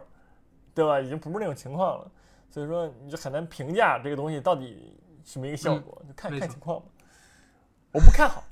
[0.75, 1.01] 对吧？
[1.01, 2.11] 已经不是那种情况了，
[2.51, 6.87] 所以说你就很难评价这个东西到底什么一个效果，就看看情况吧。
[7.93, 8.45] 我不看好，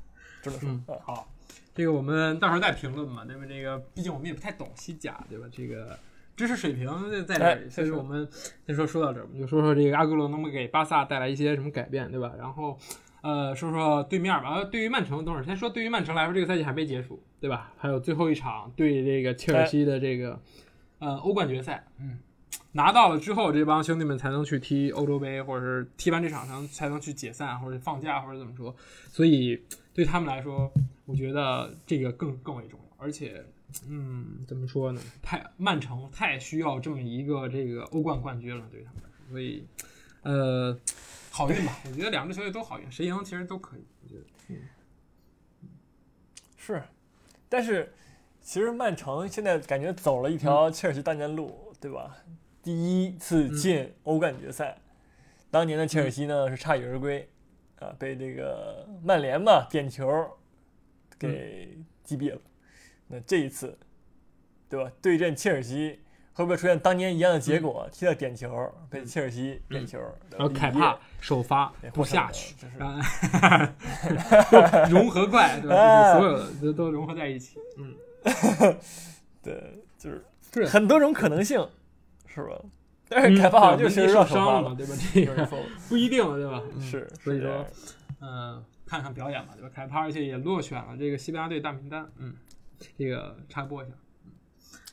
[0.43, 1.29] 只能说嗯好。
[1.77, 3.47] 这个我们到时候再评论嘛，因为？
[3.47, 5.47] 这个毕竟我们也不太懂西甲，对吧？
[5.53, 5.97] 这个
[6.35, 6.89] 知识水平
[7.25, 8.29] 在这里，所以说我们
[8.67, 12.33] 先说说到这儿，我们就说说这个阿圭罗能不能给巴萨带来一些什么改变，对吧？
[12.39, 12.77] 然后
[13.23, 14.65] 呃，说说对面吧。
[14.65, 17.73] 对于曼城，等会儿先说对于曼城来说，这个赛季还没结束，对吧？
[17.77, 20.41] 还有最后一场对这个切尔西的这个
[20.99, 22.19] 呃欧冠决赛，嗯，
[22.73, 28.75] 拿到了之后，这帮兄弟们才能去踢欧洲杯，或者是踢完这场才能才能去解散，或者放假，或者怎么说。
[29.09, 29.63] 所以
[29.95, 30.71] 对他们来说，
[31.07, 33.43] 我觉得这个更更为重要，而且，
[33.89, 35.01] 嗯，怎么说呢？
[35.23, 39.65] 太曼城太需要这么一个这个欧冠冠军了，对他们来说，所以，
[40.23, 40.77] 呃，
[41.31, 41.79] 好运吧。
[41.87, 43.87] 我觉得两支球队都好运，谁赢其实都可以。
[44.03, 45.69] 我觉得，嗯，
[46.57, 46.83] 是，
[47.49, 47.95] 但是
[48.43, 52.17] 其实曼城现在感觉走了一条切尔西当年路，对吧？
[52.63, 52.73] 第
[53.07, 54.81] 一次进欧冠决赛，
[55.53, 57.29] 当年的切尔西呢是铩羽而归。
[57.79, 60.09] 啊，被这个曼联嘛点球
[61.19, 62.39] 给击毙了。
[63.09, 63.79] 那这一次，
[64.69, 64.91] 对吧？
[65.01, 66.01] 对阵切尔西
[66.33, 67.89] 会不会出现当年一样的结果？
[67.93, 69.99] 踢到点球被切尔西点球，
[70.37, 72.77] 然后凯帕首发不下去，就是
[74.93, 76.19] 融合怪，对吧？
[76.19, 77.59] 所有的都都融合在一起。
[77.79, 77.95] 嗯，
[79.43, 80.25] 对，就是
[80.67, 81.67] 很多种可能性，
[82.27, 82.61] 是吧？
[83.09, 84.95] 但是凯帕好像就是受伤了嘛，对吧？
[85.15, 85.47] 这个
[85.89, 86.61] 不一定，对吧？
[86.81, 87.65] 是，所以说，
[88.21, 89.71] 嗯，看看表演嘛，对吧？
[89.75, 92.07] 凯帕而且也落选了这个西班牙队大名单。
[92.19, 92.33] 嗯，
[92.97, 93.93] 这个插播一下。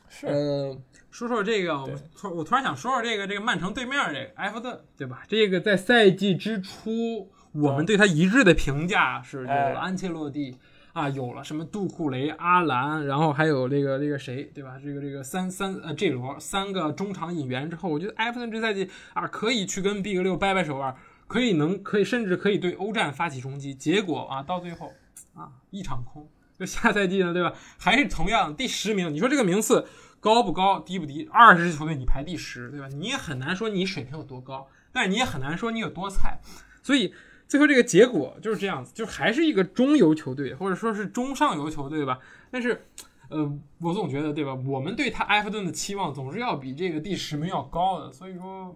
[0.10, 0.77] 是，呃，
[1.12, 5.23] 说说这个，我突我突然想说说这个这个曼城对面这个埃弗顿，对吧？
[5.27, 10.58] 这个在赛季之初，我们对他一致的评价是这个安切洛蒂。
[10.93, 14.79] 啊，有了什么杜库雷、阿兰，然后还有这个这个谁，对吧？
[14.79, 20.95] 这个这个三三呃这罗三个中场引援之后，我觉得埃弗顿这赛季啊可以去跟 Big 六掰掰手腕，
[21.34, 23.74] 可以能可以甚至可以对欧战发起冲击。
[23.74, 24.93] 结果啊，到最后
[25.34, 26.30] 啊一场空。
[26.60, 27.54] 就下赛季呢，对吧？
[27.80, 29.12] 还是同样第十名。
[29.12, 29.88] 你说这个名次
[30.19, 31.28] 高不高，低不低？
[31.32, 32.88] 二十支球队你排第十，对吧？
[32.89, 36.39] 你也很难说你水平有多高，但你也很难说你有多菜。
[36.84, 37.13] 所以。
[37.46, 42.17] 最后这个结果就是这样子，就还是一个中游球队，或者说是中上游球队吧。
[42.50, 42.84] 但是，
[43.30, 44.56] 呃，我总觉得，对吧？
[44.65, 48.12] 我们对他埃弗顿的期望总是要比这个第十名要高的。
[48.12, 48.76] 所以说，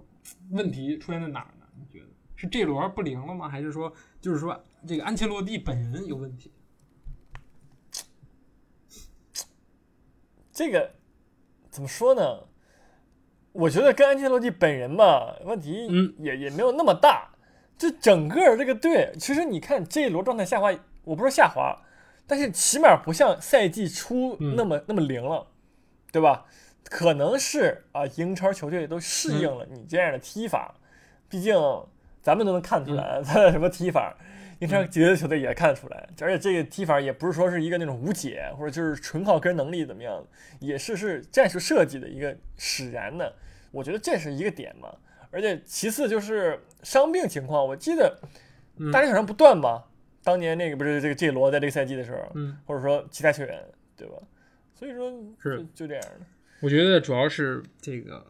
[0.52, 1.48] 问题出现在哪儿？
[2.38, 3.50] 是这轮不灵了吗？
[3.50, 6.54] 还是说，就是说这个安切洛蒂本人有问题？
[10.54, 10.94] 这个
[11.70, 12.48] 怎么说呢？
[13.52, 17.32] 我觉得跟安切洛蒂本人吧，问题嗯也也没有那么大。
[17.78, 20.72] 就整个这个队，其实你看这一轮状态下滑，
[21.04, 21.76] 我不说下滑，
[22.26, 25.48] 但是起码不像赛季初那么那么灵了，
[26.12, 26.46] 对吧？
[26.84, 30.74] 可能是啊，英超球队都适应了你这样的踢法，
[31.30, 31.54] 毕竟
[32.28, 34.14] 咱们都能看出来他的 什么踢法，
[34.60, 40.22] 英超别的球队也看得出来，而且这个踢法也不是说是一个那种无解，或者就是纯靠个人能力怎么样，
[40.60, 43.34] 也是是战术设计的一个使然的，
[43.72, 44.94] 我觉得这是一个点嘛。
[45.32, 48.20] 而且其次就是伤病情况，我记得
[48.92, 49.86] 大连场上不断吧？
[50.22, 53.64] 当年那个不是这个 J 罗在这个赛季的时候，嗯，或者说其他球员，
[53.96, 54.16] 对吧？
[54.76, 55.10] 所以说
[55.42, 56.26] 是就这样的。
[56.60, 58.26] 我觉得主要是这个，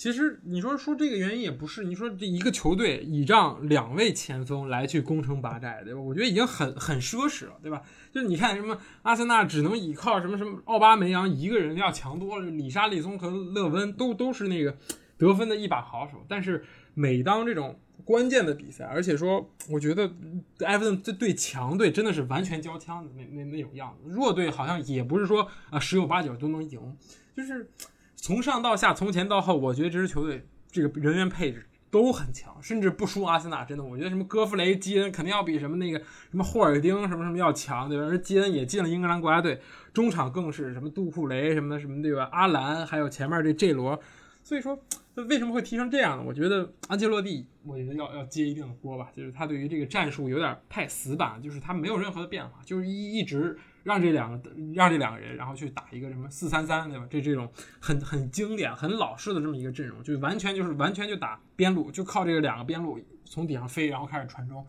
[0.00, 6.00] 其实你说说这个原因也不是，你说这一个球队倚仗两位前锋来去攻城拔寨，对吧？
[6.00, 7.82] 我觉得已经很很奢侈了，对吧？
[8.10, 14.74] 就你看什么阿森纳只能依靠什么什么奥巴梅扬一个人要强多了，里沙利松和勒温都都是那个。
[15.18, 20.10] 得分的一把好手，但是每当这种关键的比赛，而且说，我觉得
[20.60, 26.80] 埃弗顿这对强队真的是完全交枪的那那那种样子，弱队好像也不是说啊十有八九都能赢，
[27.36, 27.68] 就是
[28.20, 33.64] 从上到下，从前到后，我觉得这支球队这个人员配置都很强，甚至不输阿森纳。
[33.64, 35.98] 真的，我觉得什么戈弗雷、基恩肯定要比什么那个
[36.30, 38.04] 什么霍尔丁什么什么要强，对吧？
[38.04, 39.60] 而基恩也进了英格兰国家队，
[39.92, 42.28] 中场更是什么杜库雷什么什么对吧？
[42.30, 44.00] 阿兰还有前面这 J 罗，
[44.42, 44.78] 所以说。
[45.28, 46.24] 为什么会踢成这样呢？
[46.26, 57.06] 我觉得安切洛蒂，我觉得要要接一定的锅吧，就是他对于这个战术有点太死板，就是他没有任何的变化，就是一一直让这两个让这两个人，然后去打一个什么四三三，对吧？
[57.10, 64.66] 这这种很很经典、很老式的这么一个阵容，就完全就是完全就打边路，就靠这个两个边路从底上飞，然后开始传中。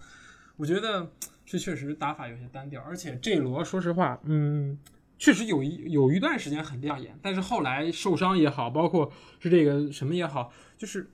[0.58, 1.12] 我觉得
[1.45, 4.78] 这确实打法有些单调，而且这罗说实话，嗯。
[5.24, 11.08] 确实有一有一段时间很亮眼，但是后来受伤也好，包括是这个什么也好，就是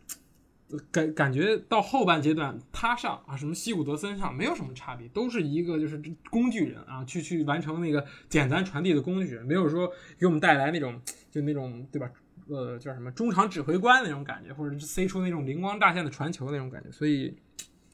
[0.91, 11.01] 感感觉到后半阶段他上啊，什么西古德森上没有什么差别，都是一个就是工具人啊，去去完成那个简单传递的工具人，没有说给我们带来那种
[11.31, 12.11] 就那种对吧？
[12.49, 17.37] 呃，叫什么中场指挥官那种感觉，或者是塞出那种灵光乍现的传球那种感觉，所以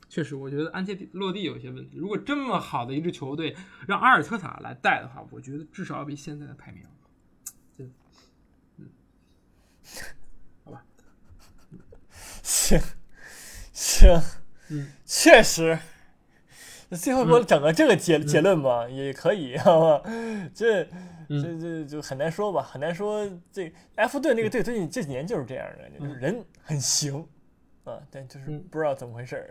[0.09, 1.97] 确实我觉得安切洛蒂有些问题。
[1.97, 3.55] 如果这么好的一支球队
[3.87, 6.83] 让阿尔特塔来带的话，我觉得至少要比现在的排名。
[12.43, 12.79] 行
[13.71, 14.21] 行，
[14.69, 15.79] 嗯，确实，
[16.91, 20.11] 最后给我整个这个结结论吧，也可以，好吧？
[20.53, 20.83] 这
[21.27, 23.27] 这这就很难说吧，很难说。
[23.51, 27.27] 这埃弗顿那个队最近这几年就是这样的，就是人很行
[27.85, 29.49] 啊，但就是不知道怎么回事儿。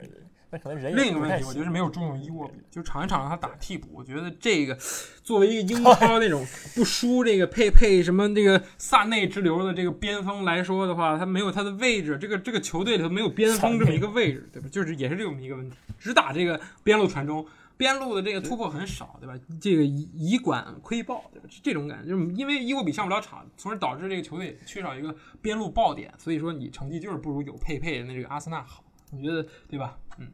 [0.52, 3.88] 那可能人另一个问题，我觉得是没有重用伊沃比，就场一场让他打替补。
[3.94, 4.76] 我觉得这个
[5.22, 12.18] 作为一个英超那种不输这个佩佩什么这个萨内之流的这个边锋来说的话，他没有他的位置。
[12.18, 14.68] 这个这个球队里头没有边锋这么一个位置，对吧？
[14.70, 17.46] 就是也是这么一个问题，只打这个边路传中，
[17.78, 19.32] 边路的这个突破很少，对吧？
[19.58, 21.48] 这个以以管窥豹，对吧？
[21.62, 28.84] 这种感觉，就是因为伊沃比上不了场，从而导致这个球队缺少一个边路爆点，所以说你成绩就是不如有佩佩的那这个阿森纳好。
[29.12, 29.98] 我觉得对吧？
[30.18, 30.27] 嗯，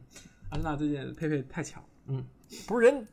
[0.49, 2.25] 阿森纳最近佩佩太强，嗯，
[2.65, 3.05] 不是人，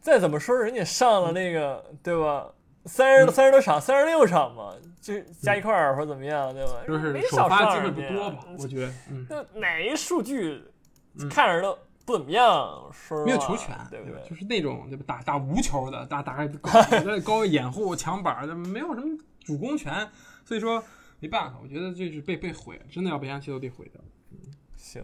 [0.00, 2.50] 再怎么说人家上了那个对吧？
[2.86, 6.72] 三十三十多场，三十六场嘛，就加一块儿或者怎么样，对吧？
[6.86, 8.44] 就是首发机会不多吧？
[8.58, 8.92] 我觉得，
[9.28, 10.64] 那哪一数据
[11.28, 14.26] 看着都不怎么样，说没有球权，对不对？
[14.26, 15.04] 就是那种对吧？
[15.06, 16.70] 打打无球的，打打高
[17.22, 20.08] 高位掩护抢板的，没有什么主攻权，
[20.46, 20.82] 所以说。
[21.20, 24.00] 没办法，我觉得这是被被毁了，真的要被安切洛蒂毁掉。
[24.30, 24.38] 嗯，
[24.76, 25.02] 行，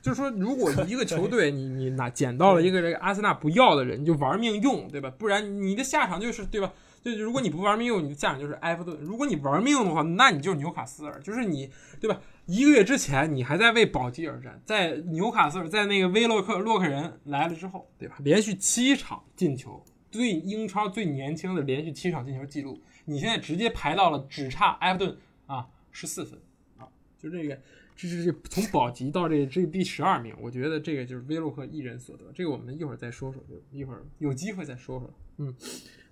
[0.00, 5.10] 就是说，如果一个球队 你你拿捡到了一个这个阿森纳不要的人，你就玩命用，对吧？
[5.18, 6.72] 不然你的下场就是对吧？
[7.04, 12.20] 就如果你不玩命用，你的下场就是埃弗顿；如果你玩命的话，那你就是纽卡斯尔，就是你对吧？
[12.46, 18.16] 一个月之前你还在为保级而战，在纽卡斯尔在那个威洛克洛克人来了之后，对吧？
[18.20, 22.80] 连续七场进球，最英超最年轻的连续七场进球记录。
[23.06, 25.16] 你现在直接排到了只差埃弗顿
[25.46, 26.38] 啊十四分
[26.76, 26.86] 啊，
[27.18, 27.58] 就这个，
[27.96, 35.54] 这是从保级到这这第十二名，我觉得这个就是威洛克一人所得，这个我们一会儿再说说，就一会儿有机会再说说，嗯，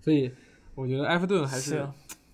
[0.00, 0.32] 所以
[0.74, 1.86] 我觉得埃弗顿还是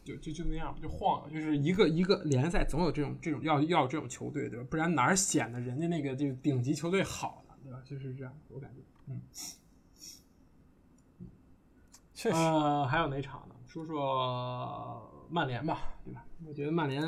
[0.04, 4.66] 就就就那样就晃，就是一个一个联赛总有这种这种要要这种球队对吧？
[4.70, 7.80] 不然哪儿显得人家那个这个顶级球队好呢，对吧？
[7.84, 9.20] 就是这样，我感觉，嗯，
[12.14, 13.49] 确实，呃，还有哪场呢？
[13.72, 16.24] 说说曼联吧，对吧？
[16.44, 17.00] 我觉得曼联，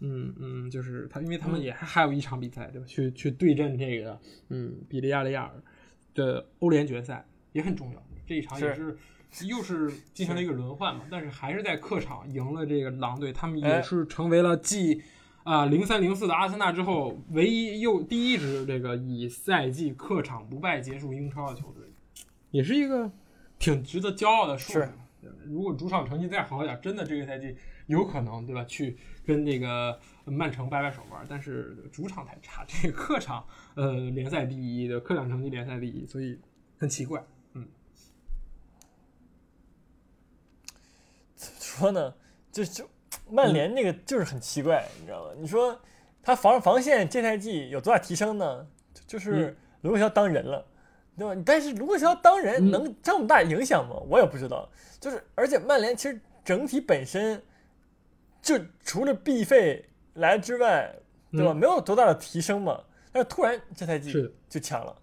[0.00, 2.86] 嗯嗯，就是他，因为他们也还还有一场比赛，对吧？
[2.86, 5.62] 去去对阵这个，嗯，比利亚雷亚尔
[6.12, 8.02] 的欧联决赛也很重要。
[8.26, 8.98] 这一场也是
[9.46, 15.02] 又是进行了一个轮换嘛，但是还是在客场赢了这个狼队，他们也是成为了继
[15.42, 21.90] 啊零三零四的阿森纳之后，唯一又第一支这个以赛季客场不败结束英超的球队，
[22.50, 23.10] 也是一个
[23.58, 24.86] 挺值得骄傲的数据。
[25.46, 27.56] 如果主场成绩再好一点，真的这个赛季
[27.86, 28.64] 有可能，对吧？
[28.64, 31.24] 去跟那个曼城掰掰手腕。
[31.28, 36.40] 但是主场太差，这个客场呃联赛第一的客场成绩联赛第一，所以
[36.78, 37.22] 很奇怪。
[37.52, 37.64] 嗯，
[41.34, 42.14] 怎么说呢？
[42.50, 42.88] 就就
[43.30, 45.32] 曼联那个就是很奇怪，你知道吗？
[45.38, 45.80] 你说
[46.22, 48.66] 他防防线这赛季有多大提升呢？
[49.06, 50.66] 就是卢克肖当人了。
[51.16, 51.42] 对吧？
[51.46, 53.96] 但是卢克肖当人能这么大影响吗？
[54.08, 54.68] 我也不知道。
[55.00, 57.42] 就是，而且曼联其实整体本身
[58.42, 60.94] 就除了 B 费来之外，
[61.30, 61.52] 对吧？
[61.52, 62.80] 没有多大的提升嘛。
[63.12, 64.12] 但是突然这赛季
[64.48, 64.96] 就强了，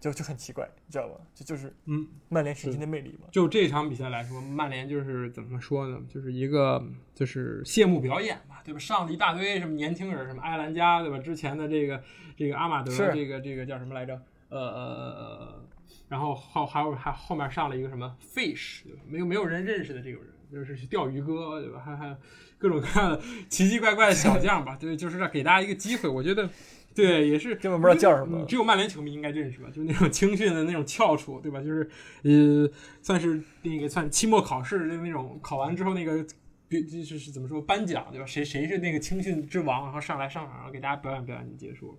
[0.00, 1.14] 就就很奇怪，你知道吗？
[1.34, 3.28] 这就是嗯，曼联神奇的魅力嘛。
[3.30, 5.98] 就这场比赛来说，曼联就是怎么说呢？
[6.08, 6.82] 就是一个
[7.14, 8.80] 就是谢幕表演嘛，对吧？
[8.80, 11.18] 上了一大堆什么年轻人，什么埃兰加，对吧？
[11.18, 12.02] 之前的这个
[12.36, 14.18] 这个阿马德，这个这个叫什么来着？
[14.58, 15.64] 呃
[16.08, 19.00] 然后后还有还后面上了一个什么 fish，对吧？
[19.06, 21.80] 没有没有人认识的这种人，就是钓鱼哥，对吧？
[21.80, 22.16] 还还
[22.58, 26.08] 各种各样的奇奇怪怪的小将吧，对，就是给大家一个机会。
[26.08, 26.50] 我觉得，
[26.94, 29.68] 对，也是根本不知道叫什么，只有曼联球迷应该认识吧？
[29.68, 31.60] 就是那种青训的那种翘楚，对吧？
[31.60, 31.88] 就是
[32.24, 32.68] 呃，
[33.02, 36.24] 算是那个算期末考试的那种，考完之后那个，
[36.68, 38.26] 就是是怎么说颁奖，对吧？
[38.26, 41.96] 谁谁是那个青训之王，然后上来上场，然后给大家表演表演就结束。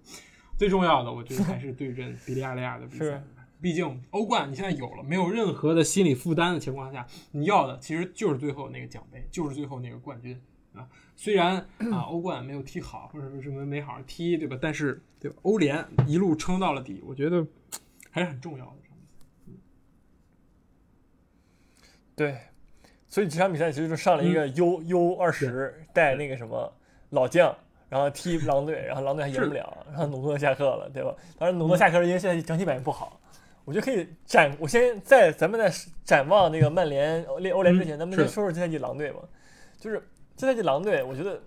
[0.61, 3.19] 最重要的，我觉得还是对阵比利亚雷亚的比赛。
[3.59, 10.39] 毕竟欧冠你现在有了，没有任何的心理负担的情况下，你要的其实就是最后那个奖杯，就是最后那个冠军
[10.75, 10.87] 啊。
[11.15, 11.55] 虽然
[11.91, 14.55] 啊， 欧冠没有踢好，或者说什么没好好踢，对吧？
[14.61, 15.37] 但是对吧？
[15.41, 17.43] 欧联一路撑到了底，我觉得
[18.11, 19.53] 还是很重要的。
[22.15, 22.37] 对，
[23.07, 26.71] 所以这场比赛其实就上了一个 U U 二十带那个什么
[27.09, 27.57] 老将。
[27.91, 31.13] 然后踢狼队，然后狼队还赢不了，然后努诺下课了，对吧？
[31.37, 33.19] 当然努诺下课是因为现在整体表现不好。
[33.65, 35.69] 我觉得可以展，我先在咱们在
[36.05, 39.19] 展望那个曼联欧欧联之前，咱们先说说这赛季狼队吧。
[39.77, 40.01] 就是
[40.37, 41.37] 这赛季狼队，我觉得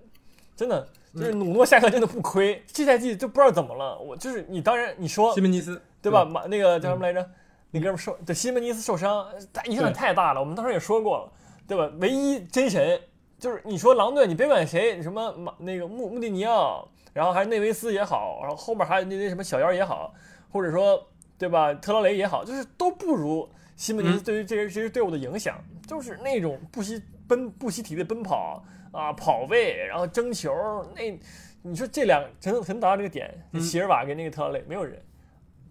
[0.54, 2.62] 真的就是努诺下课真的不亏。
[2.66, 6.26] 这赛季就不知道怎么了，我就是你当然你说西门尼斯对吧？
[6.26, 7.26] 马那个叫什么来着？
[7.70, 10.40] 那哥们受对西门尼斯受伤，他影响太大了。
[10.40, 11.32] 我们当时也说过了，
[11.66, 11.90] 对吧？
[12.00, 13.00] 唯一真神
[13.38, 20.14] 就是你说狼队，你别管谁，什么马那个穆穆蒂尼奥，然后还是内维斯也好，然后后面还有那那什么小妖也好，
[20.50, 21.06] 或者说。
[21.36, 21.74] 对吧？
[21.74, 30.54] 特劳雷也好，就是都不如西门尼斯对于这些这些队伍的影响，就是那种不惜奔不惜体力奔跑啊，跑位，然后争球。
[30.94, 31.18] 那
[31.60, 33.28] 你说这两真能达到这个点？
[33.60, 35.02] 席尔瓦跟那个特劳雷没有人，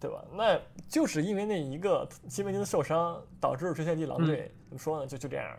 [0.02, 0.21] 对吧？
[0.34, 5.08] 那就是因为那一个西门尼斯受伤，导致这赛季狼队怎么说呢？
[5.08, 5.58] 就就这样。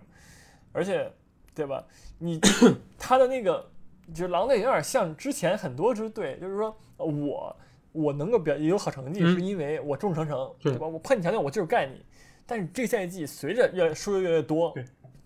[0.71, 1.11] 而且，
[1.55, 1.85] 对吧？
[2.19, 2.41] 你
[2.99, 3.71] 他的那个
[4.13, 7.57] 就是狼队有点像之前很多支队，就是说我。
[7.95, 10.85] 我能够表也有好成绩，是因为我忠诚诚，对吧？
[10.85, 12.05] 我碰你强队，我就是干你。
[12.45, 14.75] 但是这个赛季随着越输的越来越多，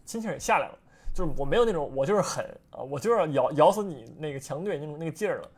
[0.05, 0.79] 心情也下来了，
[1.15, 5.51] 就是我没有那种我就是狠啊，我就是要咬咬死你那个强队那种那个劲儿了。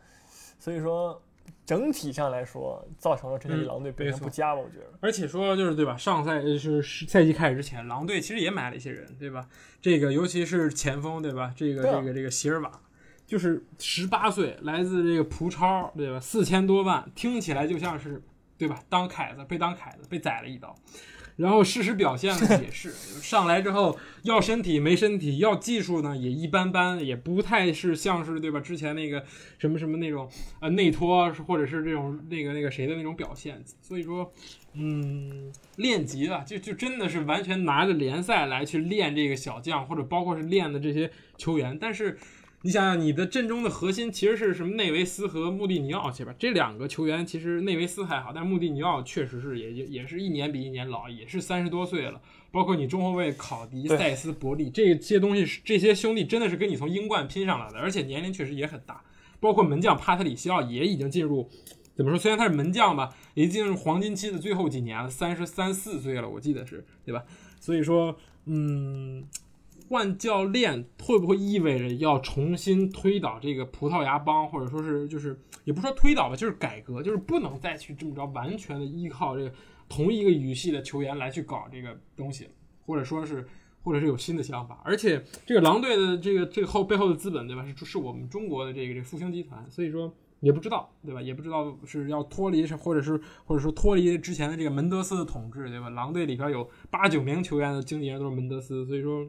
[0.61, 1.21] 所以说
[1.71, 4.61] 整体上来说，造成了这支狼队表现不佳吧？
[4.61, 4.87] 我觉得。
[4.99, 5.97] 而且说就是对吧？
[5.97, 9.47] 上赛就是赛季开始之前，狼队其实也买了一些人，对吧？
[9.81, 11.55] 这个尤其是前锋，对吧？
[11.55, 12.73] 这个这个这个席尔瓦。
[13.25, 16.19] 就是十八岁，来自这个葡超，对吧？
[16.19, 18.21] 四千多万，听起来就像是，
[18.59, 18.83] 对吧？
[18.89, 20.75] 当凯子被当凯子被宰了一刀，
[21.41, 28.61] 然后事实表现呢也是，上来之后要身体没身体，要技术呢也一般般，也不太是像是对吧？
[28.61, 29.25] 之前那个
[29.59, 30.29] 什么什么那种
[30.61, 34.31] 呃内托或者是这种那个那个谁的那种表现，所以说，
[34.75, 42.19] 嗯，练级了，就就真的是完全拿着联赛来去练这个小将，或者包括是练的这些球员，但是。
[42.63, 44.75] 你想想，你的阵中的核心其实是什么？
[44.75, 52.21] 内维斯和穆蒂尼奥这吧这两个球员，其实内维斯还好，但是穆蒂尼奥确实是也也也是一年比一年老，也是三十多岁了。
[52.51, 59.03] 包括你中后卫考迪、塞斯、伯利这些东西，这些兄弟真的是跟你从英冠拼上来的，而且年龄确实也很大。
[59.41, 61.49] 包括门将帕特里西奥也已经进入，
[61.95, 62.19] 怎么说？
[62.19, 67.25] 虽然他是门将吧，也进入黄金期的最后几年了，三十三四岁了，我记得是对吧？
[67.59, 69.25] 所以说，嗯。
[69.91, 79.53] 换教练会不会意味着要重新推倒这个葡萄牙帮，或者说是就是也不说推倒吧，就是改革，就是不能再去这么着完全的依靠这个
[79.89, 82.49] 同一个语系的球员来去搞这个东西，
[82.87, 83.45] 或者说是
[83.83, 84.81] 或者是有新的想法。
[84.85, 87.67] 而且这个狼队的这个这个后背后的资本，对吧？
[87.77, 91.21] 是是我们中国的这个这复兴集团，所以说也不知道，对吧？
[91.21, 95.91] 也不知道是要脱离或者是或者说脱离之前的这个门德斯的统治，对吧？
[95.91, 99.29] 狼队里边有八九名球员的经纪人都是门德斯，所以说。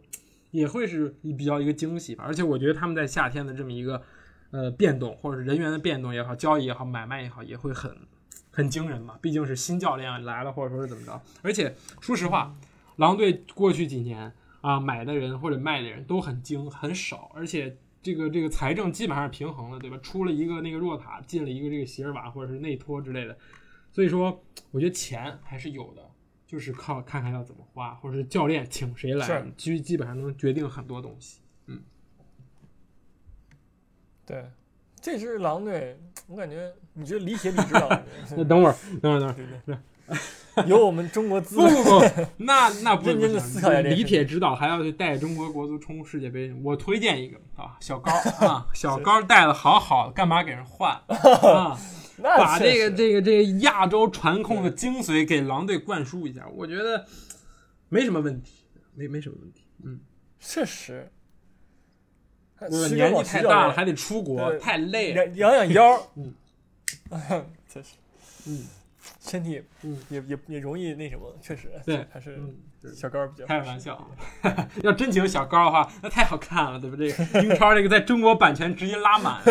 [0.51, 4.01] 也会是比较一个惊喜吧，而且我觉得他们在夏天的这么一个
[4.51, 7.95] 呃变动，或者是人员的变动也好，交易也好，买卖也好，也会很
[8.51, 9.17] 很惊人嘛。
[9.21, 11.21] 毕竟是新教练来了，或者说是怎么着。
[11.41, 12.55] 而且说实话，
[12.97, 19.97] 狼队过去几年啊买的人或者卖的人都很精很少，而且这个这个财政基本上是平衡的，对吧？
[19.99, 23.37] 出了一个那个若塔，进了一个这个席尔瓦或者是内托之类的，
[23.93, 26.10] 所以说我觉得钱还是有的。
[26.51, 31.39] 就是靠看看要怎么花，或者是教练请谁来，基基本上能决定很多东西。
[31.67, 31.79] 嗯，
[34.25, 34.43] 对，
[34.99, 37.87] 这支狼队，我感觉你觉得李铁李指导？
[38.35, 39.33] 那等会儿，等会儿，等
[39.65, 43.81] 会儿，有我们中国资不不不，那 那不认真的思考一下。
[43.83, 48.11] 李铁指导还要去带中国国足冲世界杯，我推荐一个啊，小高
[48.45, 51.79] 啊，小高带的好好，干嘛给人换啊？
[52.21, 57.05] 把这个这个这个亚洲传控的精髓给狼队灌输一下，我觉得
[57.89, 58.63] 没什么问题，
[58.95, 59.61] 没没什么问题。
[59.83, 59.99] 嗯，
[60.39, 61.11] 确实，
[62.93, 66.07] 年纪太大了，还得出国，太累了，养养腰。
[66.15, 66.33] 嗯，
[67.67, 67.89] 确实，
[68.47, 68.65] 嗯。
[69.19, 72.39] 身体嗯也也也容易那什么，确实对还是
[72.95, 74.09] 小高比较开玩笑，
[74.83, 77.09] 要真请小高的话，那太好看了，对不对？
[77.43, 79.41] 英超这个在中国版权直接拉满，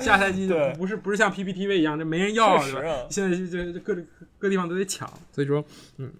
[0.00, 3.06] 下赛季不是不是像 PPTV 一样，这没人要，对吧？
[3.10, 3.96] 现在就就各
[4.38, 5.64] 各地方都得抢，所以说
[5.98, 6.12] 嗯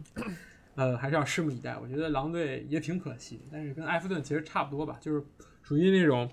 [0.74, 1.76] 呃还是要拭目以待。
[1.82, 5.24] 我觉得狼队也挺可惜，但是跟埃弗顿其实差不多吧，就是
[5.62, 6.30] 属于那种。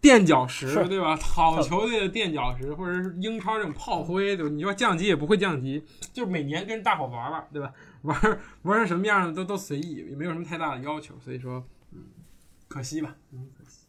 [0.00, 1.16] 垫脚石，对吧？
[1.16, 4.54] 好球队的垫脚石，或者是英超这种炮灰，对吧？
[4.54, 7.72] 你说降级也不会降级，就是每年跟大伙玩玩，对吧？
[8.02, 12.04] 玩玩成什么样的都都随意，也没有什么太大的要求，所以说，嗯，
[12.68, 13.86] 可惜吧，嗯，可惜。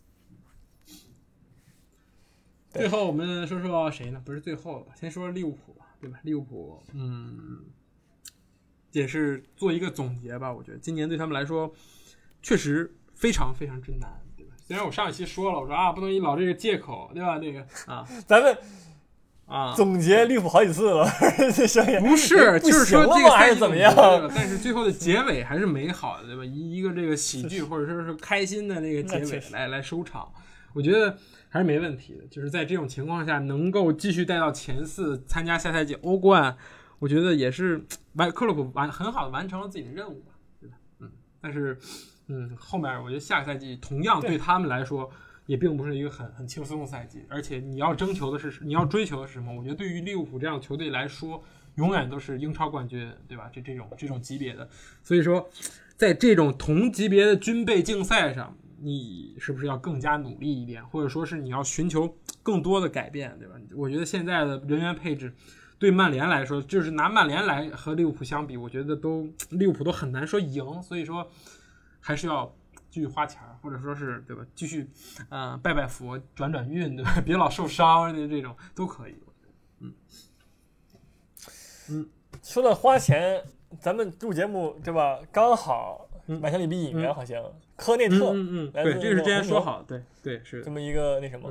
[2.72, 4.22] 最后我们说说谁呢？
[4.26, 4.88] 不是最后了？
[4.96, 6.20] 先说说利物浦吧，对吧？
[6.24, 7.66] 利物浦，嗯，
[8.92, 10.52] 也是做一个总结吧。
[10.52, 11.72] 我觉得今年对他们来说，
[12.42, 14.22] 确实非常非常之难。
[14.70, 17.40] 虽然我上一期说了，我说啊，不能以老这个借口，对吧？
[17.40, 18.56] 那个啊，咱们
[19.48, 21.10] 啊，总结利物浦好几次了，
[21.56, 23.92] 这声音不是，就是说这个还是怎么样？
[24.36, 26.46] 但是最后的结尾还是美好的，对吧？
[26.46, 30.32] 一一个这个喜剧或者说是开心的那个结尾来来收场，
[30.74, 31.18] 我觉得
[31.50, 32.28] 还是没问题的。
[32.28, 36.56] 就是在这种情况下，能够继续带到前四，参加下赛季欧冠，
[37.00, 40.76] 我觉得也是 完克洛普完很好的完成了自己的任务吧，对吧？
[41.00, 41.10] 嗯，
[41.42, 41.76] 但是。
[42.30, 45.10] 嗯，后面我觉得下个赛季同样对他们来说
[45.48, 49.52] 也并不是一个很很轻松的赛季，而且你要征求的是你要追求的是什么？
[49.52, 51.44] 我觉得对于利物浦这样的球队来说，
[51.76, 53.50] 永远都是英超冠军，对吧？
[53.52, 54.70] 这这种这种级别的，
[55.02, 55.50] 所以说
[55.96, 63.56] 在这种同级别的军备竞赛上，你是不是要更加努力一点，或者说是你要寻求更多的改变，对吧？
[63.76, 65.34] 我觉得现在的人员配置
[65.80, 71.28] 对曼联来说，就是拿曼联来和利物浦相比，我觉得都利物浦都很难说赢，所以说。
[72.00, 72.54] 还是要
[72.90, 74.46] 继续花钱或者说是对吧？
[74.56, 74.90] 继续，
[75.30, 77.20] 呃，拜拜佛，转转运，对吧？
[77.26, 79.16] 别老受伤的这种都可以。
[79.80, 79.94] 嗯
[81.90, 82.10] 嗯，
[82.44, 83.44] 说到花钱，
[83.80, 85.20] 咱们录节目对吧？
[85.32, 87.44] 刚好买相里比引援好像
[87.76, 91.50] 科内特，嗯嗯，对，这个是之前说好，对对是这么一个那什么。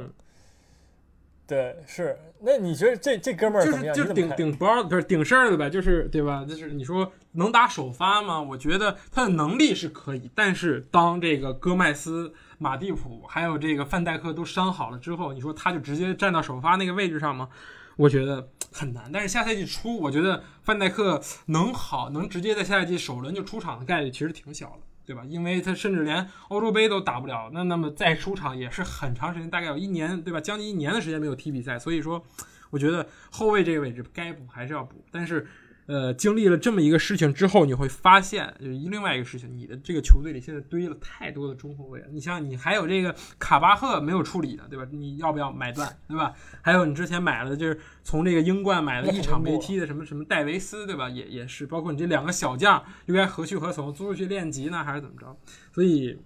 [1.46, 2.16] 对，是。
[2.40, 3.94] 那你觉得这这哥们儿？
[3.94, 6.44] 就是顶顶包不是顶事儿的呗，就是对吧？
[6.44, 8.42] 就是你说能打首发吗？
[8.42, 17.48] 我觉得他的能力是可以，但是当这个戈麦斯、马蒂普还有这个范戴克都伤好了之后，你说他就直接站到首发那个位置上吗？
[17.96, 19.10] 我觉得很难。
[19.12, 24.80] 但是下赛季初，我觉得范戴克能好，能直接在下赛季首轮就出场的概率其实挺小的。
[25.06, 25.22] 对吧？
[25.26, 30.38] 因为他甚至连欧洲杯都打不了，那那么再出场也是很长时间，大概有一年，对吧？
[30.38, 32.22] 将近一年的时间没有踢比赛，所以说，
[32.68, 35.46] 我觉得后卫这个位置该补还是要补，但是。
[35.88, 42.06] 呃，经历了这么一个事情之后，你会发现，就另外一个事情，你的这个球队里现在堆了太多的中后卫了。
[42.12, 44.86] 你像你还有这个卡巴赫没有处理的，对吧？
[44.92, 46.34] 你要不要买断，对吧？
[46.60, 51.08] 还有你之前买了，就是从这个英冠买了一场没踢的什么什么戴维斯，对吧？
[51.08, 53.90] 也也是，包括你这两个小将又该何去何从？
[53.94, 55.34] 租出去练级呢，还是怎么着？
[55.72, 56.18] 所以，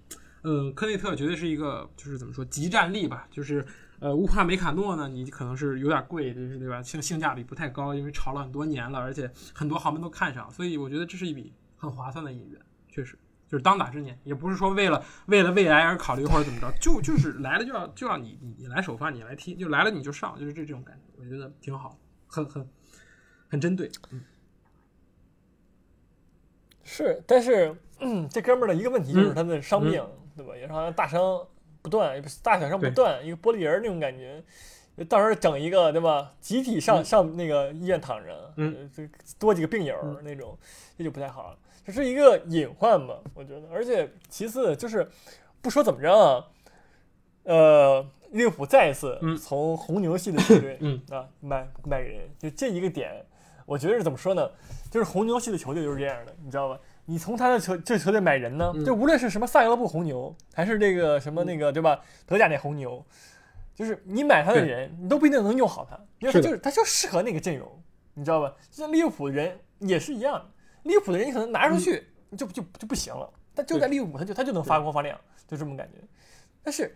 [0.43, 3.65] 嗯，科内特绝对是一个，就是怎么说，集战力吧，就是。
[4.03, 5.07] 呃，乌帕梅卡诺呢？
[5.07, 6.83] 你可能是有点贵，就是对吧？
[6.83, 21.97] 性性价比不太高，因为炒了很多年了，而且很多豪门都看上，所以我觉得这是一笔很划算的引援，确实就是当打之年，也不是说为了为了未来而考虑或者怎么着，就就是来了就要就要你你你来首发，你来踢，就来了你就上，就是这这种感觉，我觉得挺好，
[22.27, 22.67] 很很
[23.47, 24.19] 很针对，嗯，
[26.83, 30.53] 是，但是嗯，这哥们儿的一个问题就是他的伤病，对吧？
[30.57, 31.47] 也是好像大伤。
[31.83, 34.41] 不断，大小上不断，一个玻璃人那种感觉，
[35.07, 36.31] 到时候整一个对吧？
[36.39, 39.07] 集体上上那个医院躺着，嗯，这
[39.37, 40.57] 多几个病友那种，
[40.97, 41.57] 这就不太好了。
[41.85, 43.67] 这是一个隐患吧，我觉得。
[43.69, 45.05] 而且其次就是，
[45.61, 46.45] 不说怎么着啊，
[47.43, 53.25] 呃，利物浦再一次从红牛系的球队 嗯啊买买人，就这一个点，
[53.65, 54.49] 我觉得是怎么说呢？
[54.89, 56.79] 就是红牛系的球队就是这样的，你知道吧？
[57.05, 63.05] 你从他的球这球队买人呢，就无论是什么萨格勒布红牛，还是这个什么那个对吧，德甲那红牛，
[63.75, 67.69] 就是你买他的人，你都不一定能用好他，因为他就是他就适合那个阵容，
[68.13, 68.53] 你知道吧？
[68.71, 70.49] 像利物浦人也是一样，
[70.83, 75.97] 利物浦的人你可能拿出去就就就不行了，但就在利物浦他就他就能发光发亮，就这么感觉。
[76.63, 76.95] 但是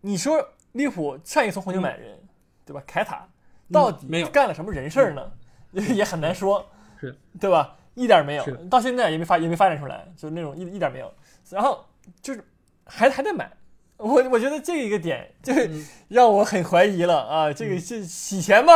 [0.00, 2.18] 你说利物浦上一次红牛买人，
[2.64, 2.82] 对吧？
[2.86, 3.28] 凯塔
[3.70, 5.32] 到底干了什么人事呢？
[5.94, 6.66] 也很难说，
[7.00, 7.16] 是。
[7.40, 7.76] 对吧？
[7.94, 11.12] 一点没有，到现在也没发也没发展出来，就是那种一一点没有。
[11.50, 11.84] 然后
[12.22, 12.44] 就是
[12.84, 13.50] 还还在买，
[13.96, 15.70] 我我觉得这一个点就是
[16.08, 17.52] 让我很怀疑了啊！
[17.52, 18.72] 这个是洗钱吗？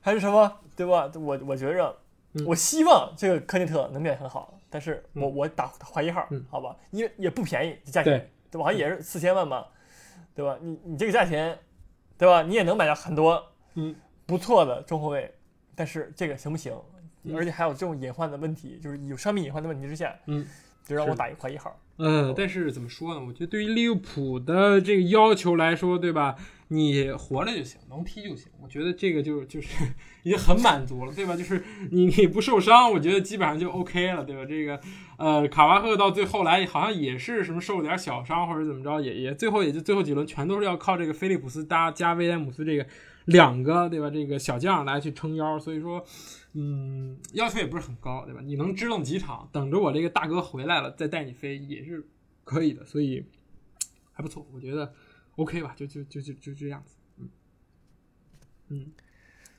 [0.00, 0.60] 还是什么？
[0.74, 1.10] 对吧？
[1.14, 1.96] 我我觉着，
[2.46, 6.76] 我希望这个科内特能变得很好，但是我我打怀疑号，好吧？
[6.90, 8.64] 因为也不便宜，价钱对吧？
[8.64, 9.68] 好像也是四千万吧，
[10.34, 10.58] 对吧？
[10.60, 11.58] 你你这个价钱，
[12.18, 12.42] 对吧？
[12.42, 13.42] 你也能买到很多
[13.74, 13.94] 嗯
[14.26, 15.32] 不错的中后卫，
[15.74, 16.74] 但是这个行不行？
[17.34, 20.46] 而且还有这种隐患的问题，就是有伤病隐患的问题之下，嗯，
[20.84, 21.78] 就让我打一怀疑号。
[21.98, 23.20] 嗯，但是怎么说呢？
[23.24, 26.34] 我觉得对于利物浦的这个要求来说，对吧？
[26.68, 28.50] 你活着就行，能踢就行。
[28.62, 29.68] 我觉得这个就就是
[30.22, 31.36] 已经很满足了，对吧？
[31.36, 34.44] 就是你你不受伤，我觉得基本上就 OK 了，对吧？
[34.46, 34.80] 这个
[35.18, 42.86] 呃，卡瓦赫到最后来好像也是什么受了点小伤或者怎么着，也也最后也就最后几轮全都是要靠这个菲利普斯搭加威廉姆斯这个
[43.26, 44.08] 两个对吧？
[44.10, 46.04] 这个小将来去撑腰，所以说。
[46.54, 48.40] 嗯，要求也不是很高，对吧？
[48.42, 52.06] 你能支棱几场，等着我这个大哥回来了再带你飞也是
[52.44, 53.24] 可以的，所以
[54.12, 54.92] 还不错，我觉得
[55.36, 57.28] OK 吧，就就就就就这样子，嗯
[58.68, 58.92] 嗯，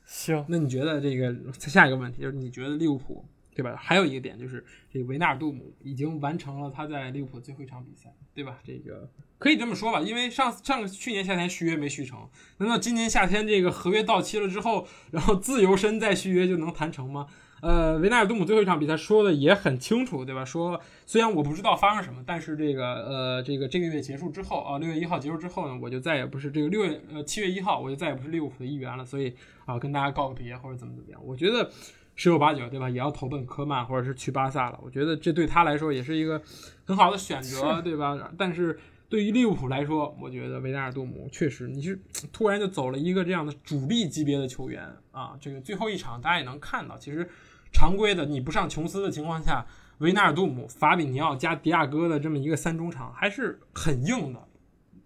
[0.04, 0.44] 行。
[0.48, 3.24] 那你觉得这个下一个问题就是，你觉得利物浦
[3.54, 3.74] 对吧？
[3.76, 8.60] 还有一个点就是，这个维纳尔杜姆已经完成了他在利物浦最后一场比赛，对吧？
[8.64, 12.28] 这个可以这么说吧，因为上上个去年夏天续约没续成，
[12.58, 17.26] 难道今年夏天这个合约到期了之后，然后自由身再续约就能谈成吗？
[17.60, 20.44] 呃，维纳尔杜姆最后一场比赛说的也很清楚，对吧？
[20.44, 31.70] 说虽然我不知道发生什么，但是这个呃，这个这个月结束之后啊，六月一号结束之后呢，我就再也不是这个六月呃七月一号，我就再也不是利物浦的一员了，所以啊，跟大家告个别或者怎么怎么样，我觉得
[32.16, 32.90] 十有八九，对吧？
[32.90, 36.42] 也要投奔科曼或者是去巴萨了，我觉得这对他来说也是一个
[36.84, 38.30] 很好的选择，对吧？
[38.36, 38.78] 但是。
[39.08, 41.96] 对于利物浦来说，我觉得维纳尔杜姆确实，你是
[42.32, 45.36] 突然就走了一个这样的主力级别的球员啊。
[45.40, 47.28] 这个最后一场大家也能看到，其实
[47.72, 49.64] 常规的你不上琼斯的情况下，
[49.98, 54.40] 维纳尔杜姆、法比尼奥加迪亚哥的这么一个三中场还是很硬的，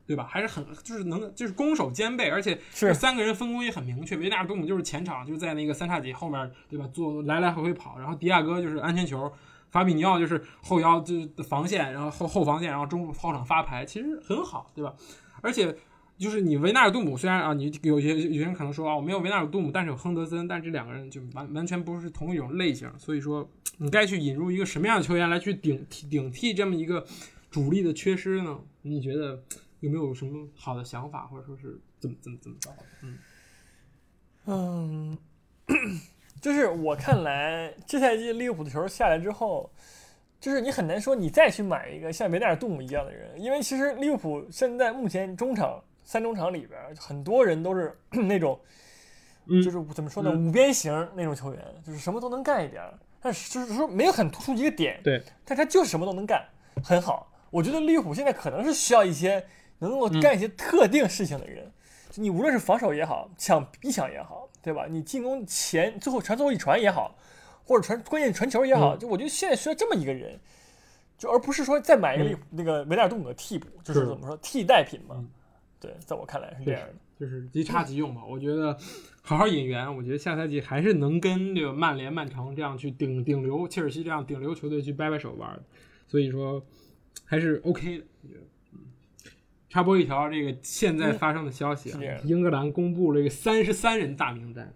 [0.06, 0.26] 对吧？
[0.26, 4.16] 还是很就是能就是攻守兼备，而且是三个人分工也很明确。
[4.16, 6.88] 维纳尔杜姆就是前场就是在那个三叉戟后面，对吧？
[6.94, 9.30] 做来来回回跑，然后迪亚哥就是安全球。
[9.70, 14.94] 法比尼奥就是后腰就是防线，然后后后防线，然后中后场发牌，其实很好，对吧？
[15.40, 15.76] 而且
[16.16, 27.06] 就是你维纳尔杜姆，虽然啊，你有些有些人可能说啊，我没有维纳尔杜姆，但是有亨德森，但这两个人就完完全不是同一种类型，所以说你该去引入一个什么样的球员来去顶替顶替这么一个
[27.50, 28.58] 主力的缺失呢？
[28.82, 29.42] 你觉得
[29.80, 32.70] 有没有什么好的想法，或者说是怎么怎么怎么着？
[33.02, 33.18] 嗯
[34.46, 35.18] 嗯。
[36.40, 39.70] 就是我看来，这赛季利物浦的球下来之后，
[40.40, 48.58] 就是你很难说你再去买一个像维纳尔杜姆一样的人，因为其实利物浦现在目前中场三中场里边，很多人都是 那种，
[49.62, 52.82] 就是怎么说呢，五边形那种球员，就是什么都能干一点，
[53.20, 56.44] 但是就是说没有很突出一个点，对，但他就是什么都能干，
[56.84, 57.32] 很好。
[57.50, 59.44] 我觉得利物浦现在可能是需要一些
[59.78, 61.72] 能够干一些特定事情的人，
[62.10, 64.47] 就你无论是防守也好，抢逼抢也好。
[64.60, 64.86] 对吧？
[64.88, 67.16] 你进攻前最后传最后一传也好，
[67.64, 70.38] 或者传关键传球也好，就我觉得现在需要这么一个人，
[71.16, 75.14] 就而不是说再买一个、嗯、那个维纳尔杜姆的替补，就是怎么说替代品嘛？
[75.18, 75.28] 嗯、
[75.80, 78.22] 对，在我看来是这样的，就是即插即用吧。
[78.28, 78.76] 我觉得
[79.22, 85.62] 好好引援，我觉得下赛季还是能跟这个曼联、曼城这样去顶顶流，切尔西这样顶流球队去掰掰手腕的，
[86.06, 86.62] 所以说
[87.24, 88.04] 还是 OK 的。
[88.22, 88.40] 我觉得。
[89.68, 94.72] 插播一条，这个现在发生的消息啊，嗯、英格兰公布了一个三十三人大名单。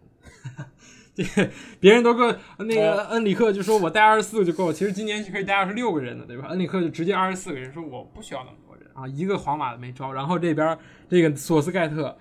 [1.14, 6.48] 这个别人都够那个恩里克就说我带二十四个就够了，其实今年是可以带二十六个人的，对吧？
[6.48, 10.10] 恩里克就直接二十四个人，说我不需要那么多人啊，一个皇马的没招。
[10.12, 10.78] 然后这边
[11.10, 12.16] 这个索斯盖特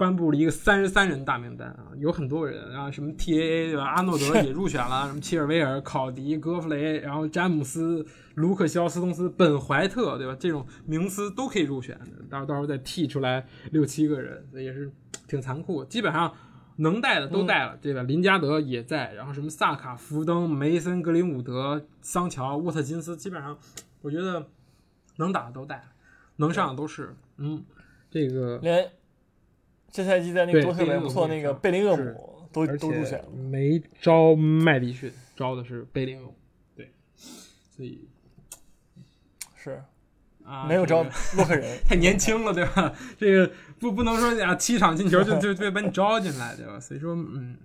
[0.00, 3.84] 颁布了一个三十三人大名单啊，有很多人啊，什么 TAA 对吧？
[3.84, 8.06] 阿诺德也入选了，什么切尔维尔、 考迪、戈弗雷，然后詹姆斯。
[8.36, 10.34] 卢克肖斯通斯、本怀特，对吧？
[10.38, 11.98] 这种名词都可以入选，
[12.30, 14.90] 到到时候再剔出来六七个人，也是
[15.28, 15.84] 挺残酷。
[15.84, 16.32] 基本上
[16.76, 18.02] 能带的都带了，对吧？
[18.04, 23.58] 林加德也在，然后什么萨卡、福登、梅森、格林伍德、桑乔、沃特金斯，基本上
[24.00, 24.46] 我觉得
[25.16, 25.84] 能打的都带，
[26.36, 27.14] 能上的都是。
[27.36, 27.62] 嗯，
[28.10, 28.90] 这个连
[29.90, 36.34] 这赛季在那个多特也不错，那个贝林厄姆都都入选了，没招麦迪逊，招的是贝林厄姆，
[36.76, 38.06] 对，所以。
[39.62, 39.82] 是
[40.42, 41.04] 啊，没有招
[41.36, 42.94] 洛克人，太年轻了，对吧？
[43.18, 46.80] 这个不不能说啊，七场进球就就就把你招进来，对吧？
[46.80, 47.58] 所以说，嗯，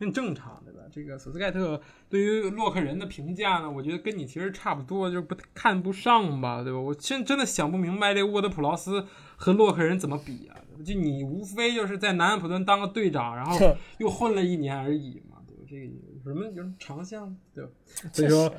[0.00, 0.80] 很正常，对吧？
[0.90, 6.78] 这个索斯盖特对于洛克人的评价呢，我觉得跟你其实差不多，就是不看不上吧，对吧？
[6.80, 9.06] 我现真的想不明白这沃德普劳斯
[9.36, 10.56] 和洛克人怎么比啊？
[10.84, 13.58] 就你无非就是在南安普顿当个队长，然后
[13.98, 15.62] 又混了一年而已嘛，对吧？
[15.68, 17.70] 这个有什么有什么长项，对吧？
[18.12, 18.52] 所以说。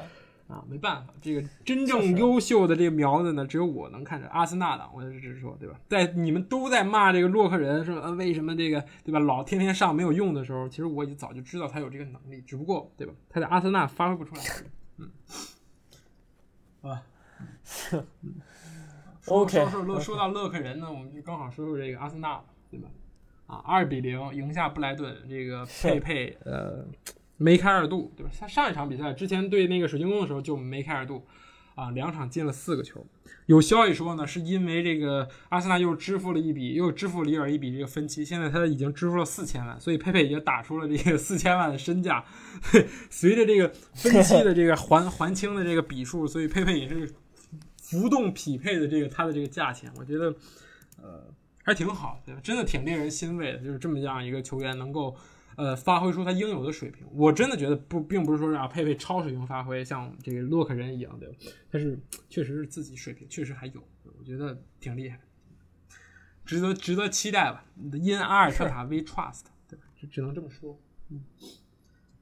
[0.49, 4.28] 啊，没办法，这个真正优秀的这个苗子呢，只有我能看着。
[4.30, 5.80] 阿森纳党，我只是说，对吧？
[5.88, 9.20] 在你们都在骂这个洛克人说，呃，为什么这个，对吧？
[9.20, 13.13] 老天天上没有用的时候，其实我已经早就知道他有这个能力，只不过，对吧？
[13.30, 14.41] 他在阿森纳发挥不出来。
[14.97, 15.11] 嗯，
[16.82, 17.03] 好吧。
[18.24, 18.34] 嗯
[19.30, 22.89] OK，说说说说到勒克人呢，我们就刚好说说这个阿森纳，对吧？
[23.47, 26.86] 啊，二比零赢下布莱顿，这个佩佩呃。
[27.41, 28.30] 梅开二度，对吧？
[28.38, 31.25] 他上一场比赛之前对那个水晶宫的时候就梅开二度，
[31.73, 33.07] 啊，两场进了四个球。
[33.45, 42.25] 有消息说呢，是因为这个阿森纳又支付了一笔，又支付里尔一笔这个分期，现在他已经支付了四千万，所以佩佩已经打出了这个四千万的身价。
[43.09, 47.09] 随着这个分期的这个还还清的这个笔数，所以佩佩也是
[47.89, 50.33] 浮动匹配的这个他的这个价钱，我觉得
[51.01, 51.25] 呃
[51.63, 52.41] 还挺好，对吧？
[52.43, 55.15] 真的挺令人欣慰的，就是这么样一个球员能够。
[55.55, 61.29] 呃，发挥出他应有的水平，我真的觉得不，并不是说啊，佩佩超水平发挥，像这个洛克人一样的，
[61.69, 63.83] 但是确实是自己水平确实还有，
[64.17, 65.19] 我觉得挺厉害，
[66.45, 67.65] 值得值得期待吧。
[68.01, 69.83] 因阿尔特塔 we trust，对吧？
[70.01, 70.79] 就只能这么说。
[71.09, 71.21] 嗯，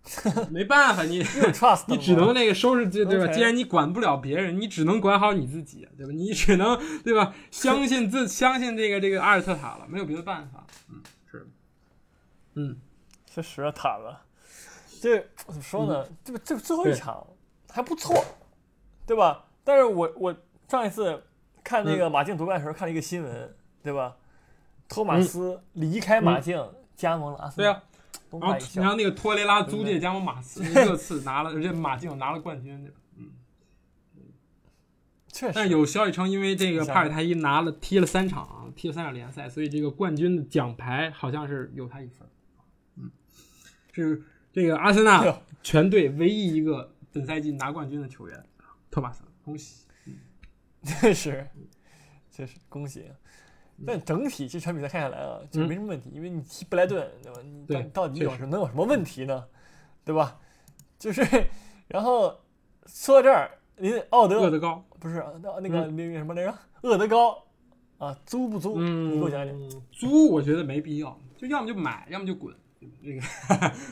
[0.49, 1.17] 没办法，你
[1.87, 3.27] 你只能那个收拾，对吧？
[3.31, 6.11] 既然你管不了别人，你只能管好你自己，对吧？
[6.13, 7.33] 你只能对吧？
[7.51, 10.65] 相信自相信这个这个阿尔特塔了，没有别的办法。
[10.89, 11.47] 嗯，是，
[12.55, 12.77] 嗯，
[13.25, 14.21] 确实塔了。
[15.01, 16.05] 这怎么说呢？
[16.23, 17.25] 这个这个最后一场
[17.69, 18.23] 还不错，
[19.05, 19.45] 对吧？
[19.63, 20.35] 但是我我
[20.67, 21.23] 上一次
[21.63, 24.15] 看那个马竞夺冠的时候看了一个新闻，对吧？
[24.87, 27.73] 托马斯离开马竞，加盟了阿森纳。
[27.73, 27.83] 对啊，
[28.31, 32.91] 然后然后那个托雷拉租借加盟马刺，热刺拿了，而且马竞拿了冠军。
[33.15, 33.31] 嗯，
[35.31, 35.53] 确实。
[35.55, 42.27] 但是有消息称，因为这个帕尔泰伊拿了踢了三场，踢了三场联赛，所以这个冠军的奖牌好像是有他一份。
[42.97, 43.09] 嗯，
[43.91, 48.43] 是这个阿森纳全队唯一一个本赛季拿冠军的球员，
[48.91, 49.85] 托马斯，恭喜！
[50.83, 51.47] 确实，
[52.31, 53.05] 确实恭喜。
[53.85, 57.07] 但整体这场比赛看下来啊，就没什么问题，因为你踢布莱顿，
[57.67, 57.83] 对吧？
[57.83, 59.45] 你到底有什能有什么问题呢？
[60.03, 60.39] 对吧？
[60.97, 61.21] 就是，
[61.87, 62.35] 然后
[62.87, 66.57] 说到这儿，您奥德厄德高不是那那个那个什么来着？
[66.81, 67.43] 厄德高
[67.99, 68.79] 啊，租不租？
[68.79, 69.81] 你给我讲讲。
[69.91, 72.55] 租我觉得没必要，就要么就买，要么就滚。
[73.03, 73.21] 这个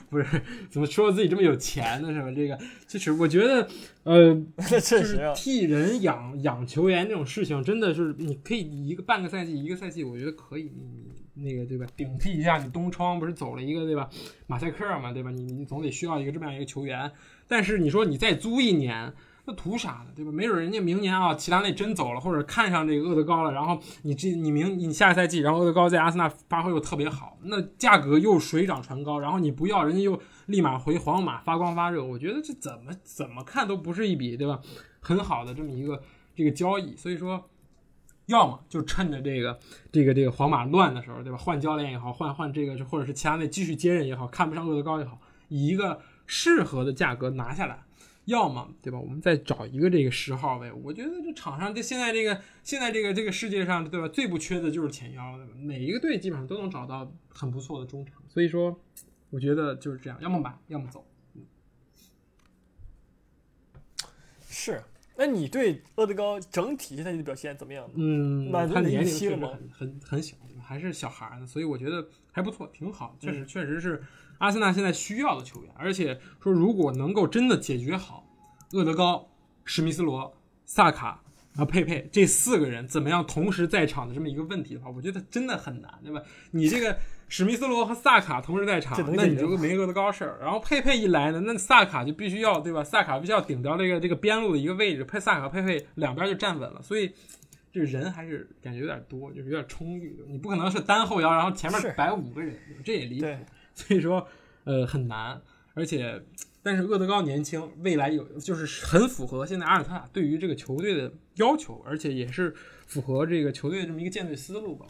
[0.10, 2.12] 不是怎么说自己这么有钱呢？
[2.14, 2.32] 是吧？
[2.32, 3.68] 这个其实我觉得，
[4.04, 4.34] 呃，
[4.70, 11.86] 就是替人养养球员这种事情，真的是你可以一个半个赛季一个赛季，我觉得可以，你你那个对吧？
[11.96, 14.10] 顶替一下你东窗不是走了一个对吧？
[14.48, 15.32] 马赛克嘛，对吧？
[15.32, 17.12] 你你总得需要一个这么样一个球员，
[17.48, 19.14] 但是你说你再租一年。
[19.48, 20.08] 那图啥呢？
[20.16, 20.32] 对吧？
[20.32, 34.60] 没准人家明年啊，齐达内真走了，或者看上这个厄德高了，然后你这你明你下个赛季，然后厄德高在阿森纳发挥又特别好，那价格又水涨船高，然后你不要，人家又立马回皇马发光发热，我觉得这怎么怎么看都不是一笔对吧？
[35.00, 36.02] 很好的这么一个
[36.36, 37.48] 这个交易，所以说，
[38.26, 39.60] 要么就趁着这个
[39.92, 41.38] 这个这个皇马乱的时候，对吧？
[41.38, 45.20] 换教练也好，换换这个或者是齐达内继续接任也好，看不上厄德高也好，
[45.50, 47.84] 以一个适合的价格拿下来。
[48.26, 49.00] 要么对吧？
[49.00, 50.72] 我们再找一个这个十号位。
[50.72, 54.08] 我觉得这场上这现在这个现在这个这个世界上对吧？
[54.08, 55.54] 最不缺的就是前腰，对吧？
[55.56, 58.22] 每一个队基本上都能找到很不错的中场。
[58.28, 58.80] 所以说，
[59.30, 61.06] 我觉得就是这样，要么买，要么走。
[64.50, 64.82] 是。
[65.18, 67.90] 那你对厄德高整体现在的表现怎么样？
[67.94, 73.16] 嗯，他年龄确实很很很小，还是小孩呢，所以我觉得还不错，挺好。
[73.20, 74.04] 确实确实是。
[74.38, 78.28] 阿森纳现在需要的球员，而且说如果能够真的解决好
[78.74, 79.30] 厄德高、
[79.64, 81.22] 史密斯罗、萨卡
[81.56, 86.22] 啊佩佩这四个人怎么样同时在场的这么一个问题的话，我觉得真的很难，对吧？
[86.52, 86.98] 你这个
[87.30, 90.38] 史密斯罗和萨卡同时在场，那你就没厄德高事儿。
[90.42, 92.84] 然后佩佩一来呢，那萨卡就必须要对吧？
[92.84, 97.12] 萨卡必须要顶掉这个这个边路的一个位置，佩萨卡佩佩两边就站稳了，所以
[97.72, 100.24] 这人还是感觉有点多，就是有点充裕。
[100.28, 103.28] 你不可能是单后腰，然后前面摆五个人，这也离谱。
[103.76, 104.28] 所以说，
[104.64, 105.40] 呃，很难，
[105.76, 106.24] 而且，
[106.64, 112.56] 但是厄德高年轻，未来有就是很符合现在阿尔特塔对于这个球队的要求，而且也是
[112.88, 114.86] 符合这个球队的这么一个建队思路吧。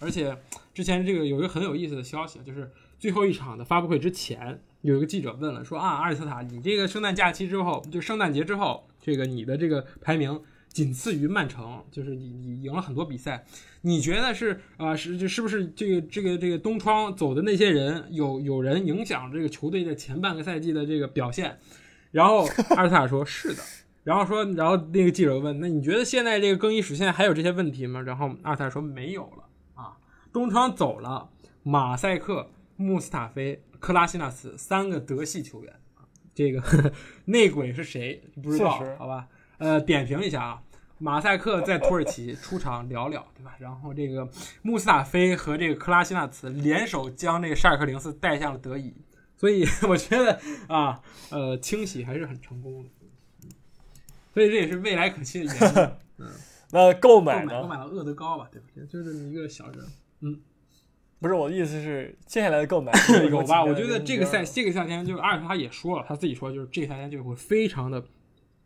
[0.00, 0.36] 而且
[0.74, 10.42] 之前这个有一个很有意思的消息，就是最后一场的发布会之前，有一个记者问了，说啊，阿尔特塔，你这个圣诞假期之后，就圣诞节之后，这个你的这个排名。
[10.76, 13.46] 仅次于曼城，就是你你赢了很多比赛，
[13.80, 21.58] 你觉得是啊是就是不是这个这个这个东窗走的那些人有有人影响这个球队的前半个赛季的这个表现？
[22.10, 22.46] 然后
[22.76, 23.62] 阿尔塔说是的，
[24.04, 28.02] 然后说然后那个记者问那你觉得现在这个更衣室现在还有这些问题吗？
[28.02, 29.96] 然后阿尔塔说没有了啊，
[30.30, 31.30] 东窗走了，
[31.62, 35.72] 马赛克、穆斯塔菲、克拉西纳斯三个德系球员，
[36.34, 36.92] 这个
[37.24, 38.78] 内鬼是谁不知道？
[38.98, 40.62] 好吧，呃，点评一下啊。
[40.98, 43.54] 马赛克在土耳其出场寥寥，对吧？
[43.58, 44.28] 然后这个
[44.62, 48.94] 穆斯塔菲和这个克拉西纳茨联手将这个沙尔克零四带向了德乙，
[49.36, 52.90] 所以我觉得啊，呃，清洗还是很成功的。
[54.32, 55.90] 所以这也是未来可期的原因。
[56.24, 56.30] 嗯，
[56.70, 57.60] 那购买呢？
[57.60, 58.86] 购买了厄德高吧，对不对？
[58.86, 59.84] 就这么一个小人。
[60.20, 60.40] 嗯，
[61.20, 62.90] 不是我的意思是，接下来的购买
[63.30, 63.62] 有吧？
[63.62, 68.02] 我觉得这个赛这个夏天，就是阿尔特他也说了，他自己说，就是这个夏天就会非常的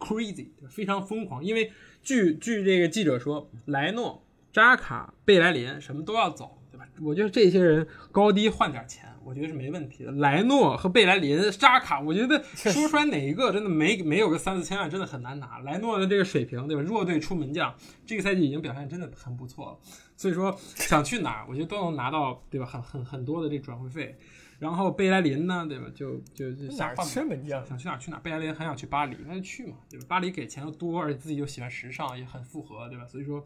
[0.00, 1.70] crazy，非常疯狂，因为。
[2.02, 4.24] 据据这个记者说，莱诺、
[4.54, 6.88] 扎卡、贝莱林什么都要走，对吧？
[7.02, 10.10] 我觉得这些人高低换点钱，我觉得是没问题的。
[10.12, 15.58] 莱诺和贝莱林、扎卡，我觉得 说出来哪一个真的没没有个三四千万，真的很难拿。
[15.58, 16.80] 莱诺的这个水平，对吧？
[16.80, 17.74] 弱队出门将，
[18.06, 19.78] 这个赛季已经表现真的很不错了。
[20.16, 22.64] 所以说想去哪儿，我觉得都能拿到，对吧？
[22.64, 24.16] 很很很多的这转会费。
[24.60, 25.86] 然后贝莱林呢，对吧？
[25.94, 28.18] 就就就想去门将，想去哪去哪。
[28.18, 30.04] 贝莱林很想去巴黎，那就去嘛，对吧？
[30.06, 33.06] 巴黎给钱又多，而且自己又喜欢时尚，也很符合，对吧？
[33.06, 33.42] 所以说，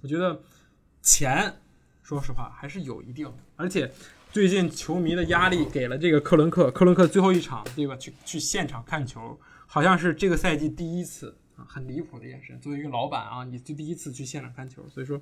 [0.00, 0.40] 我觉得
[1.02, 1.54] 钱，
[2.02, 3.34] 说实话还是有一定的。
[3.56, 3.92] 而且
[4.32, 7.94] 最近球迷的压力给了这个克伦克，克伦克最后一场对吧？
[7.96, 12.58] 去去现场看球，好像是这个赛季第一次啊，很离谱的眼神。
[12.60, 15.20] 作为一个老板啊，你就第一次去现场看球，所以说，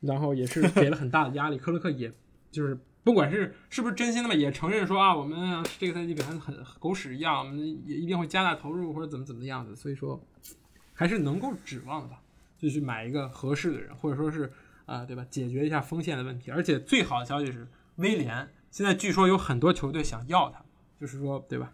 [0.00, 1.56] 然后也是给了很大的压力。
[1.56, 2.12] 克伦克也
[2.50, 9.74] 就是不管是是不是真心的吧，也承认说啊，我们这个赛季表现很狗屎一样，我们也一定会加大投入或者怎么怎么样子。
[9.74, 10.22] 所以说，
[10.92, 12.16] 还是能够指望的，
[12.58, 14.52] 就去买一个合适的人，或者说是
[14.86, 15.26] 啊，对吧？
[15.30, 16.50] 解决一下锋线的问题。
[16.50, 17.66] 而且最好的消息是。
[17.96, 20.64] 威廉现在据说有很多球队想要他，
[20.98, 21.70] 就是说，对吧？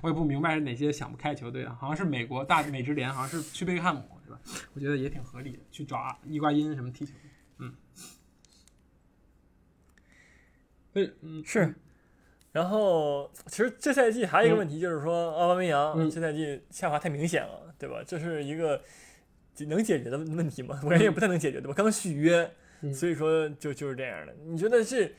[0.00, 4.40] 我也不明白是哪些想不开球队啊，好像是美国大美职联，好像是去贝克汉姆，是吧？
[4.72, 7.12] 我觉得也挺合理的，去找伊瓜因什么踢球。
[7.58, 7.74] 嗯，
[10.92, 11.74] 对，嗯是。
[12.52, 18.02] 然后，其实这赛季还有一个问题，就是说奥巴梅扬这赛季下滑太明显了，对吧？
[18.06, 18.80] 这是一个
[19.68, 20.78] 能解决的问题吗？
[20.84, 21.74] 我感觉也不太能解决，对吧？
[21.74, 22.50] 刚续约，
[22.94, 24.34] 所以说就就是这样的。
[24.44, 25.14] 你觉得是？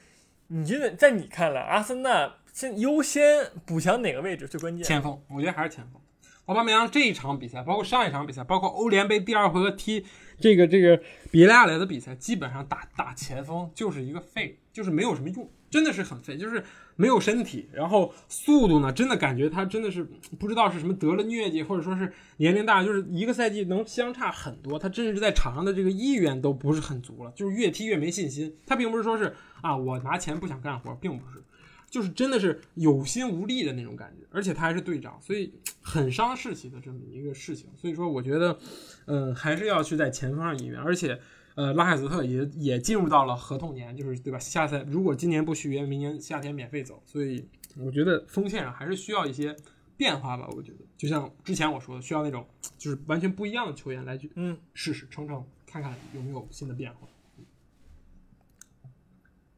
[0.47, 4.84] 你觉得在你看来，阿森纳先优先补强哪个位置最关键？
[4.84, 5.99] 前锋，我觉得还是前锋。
[6.45, 10.05] 奥巴梅扬这一场比赛，包括上一场比赛，包括欧联杯第二回合踢
[10.39, 10.97] 这个这个
[11.32, 16.63] 比利亚雷的比赛，基本上打打前锋就是一个废，就是没有什么用，真的是很废，就是
[16.95, 20.07] 没有身体，然后速度呢，真的感觉他真的是
[20.38, 28.55] 不知道是什么得了疟疾，或者说是年龄大，就是一个赛季能相差很多，他真是在场上的这个意愿都不是很足了，就是越踢越没信心。
[28.67, 31.41] 他并不是说是啊，我拿钱不想干活，并不是。
[31.89, 37.69] 就是真的是有心无力的那种感觉，而且他还是队长，所以很伤士气的这么一个事情。
[37.80, 38.57] 所以说，我觉得，
[39.05, 40.80] 嗯，还是要去在前方上引援。
[40.80, 41.19] 而且，
[41.56, 44.39] 呃，拉海泽特也也进入到了合同年，就是对吧？
[44.39, 47.01] 下赛如果今年不续约，明年夏天免费走。
[47.06, 47.47] 所以，
[47.78, 49.56] 我觉得锋线上还是需要一些
[49.95, 50.47] 变化吧。
[50.56, 52.47] 我觉得，就像之前我说的，需要那种
[52.78, 57.08] 就是完全不一样的球员来去嗯试试撑撑，看看有没有新的变化。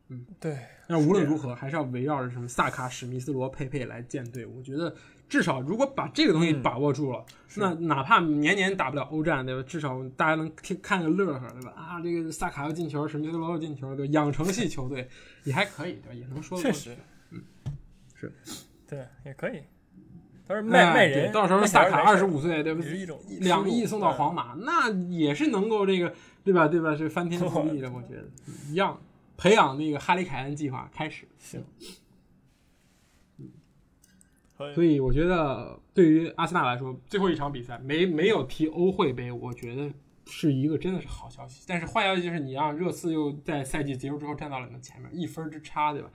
[0.10, 0.60] 嗯，对。
[0.88, 4.46] 那无论如何，还是要围绕着什么萨卡、史密斯、罗、佩佩来建队。
[4.46, 4.96] 我觉得
[5.28, 9.64] 至少如果把这个东西把握住了，那哪怕年年打不了欧战，对吧？
[9.68, 11.74] 至少大家能听看个乐呵，对吧？
[11.76, 15.08] 啊，这个萨卡要进球，史密斯罗要进球，对，养成系球队
[15.44, 16.14] 也还可以，对吧？
[16.14, 16.96] 也能说确实，
[17.32, 17.42] 嗯，
[18.14, 18.32] 是，
[18.88, 19.62] 对，也可以。
[20.48, 22.82] 到时候卖卖人，到时候萨卡二十五岁，对吧？
[22.84, 26.14] 是一种两亿送到皇马，那也是能够这个，
[26.44, 26.68] 对吧？
[26.68, 26.96] 对吧？
[26.96, 28.24] 是翻天覆地的， 我觉得
[28.70, 29.00] 一样。
[29.38, 31.88] 培养那个哈里凯恩计划开始，行，嗯，
[34.74, 39.92] 所以我觉得对于阿森纳来说，最后一场比赛没没有踢欧会杯，我觉得
[40.26, 41.64] 是一个真的是好消息。
[41.68, 46.10] 但是坏消息就是你让热刺又在赛季结束之后站到了你的前面，一分之差，对吧？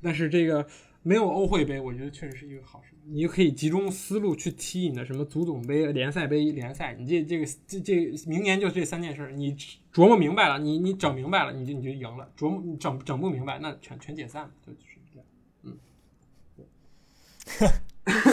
[0.00, 0.66] 但是这个
[1.02, 2.94] 没有欧会杯，我觉得确实是一个好事。
[3.04, 6.94] 你就可以集中思路去踢你的什么足总杯、联赛杯、联赛。
[6.94, 9.54] 你这这个这这明年就这三件事，你
[9.92, 12.32] 琢磨明白了，你你整明白了，你就你就赢了。
[12.38, 14.78] 琢磨整整不明白，那全全解散了，就是
[15.12, 15.26] 这样。
[15.64, 15.76] 嗯，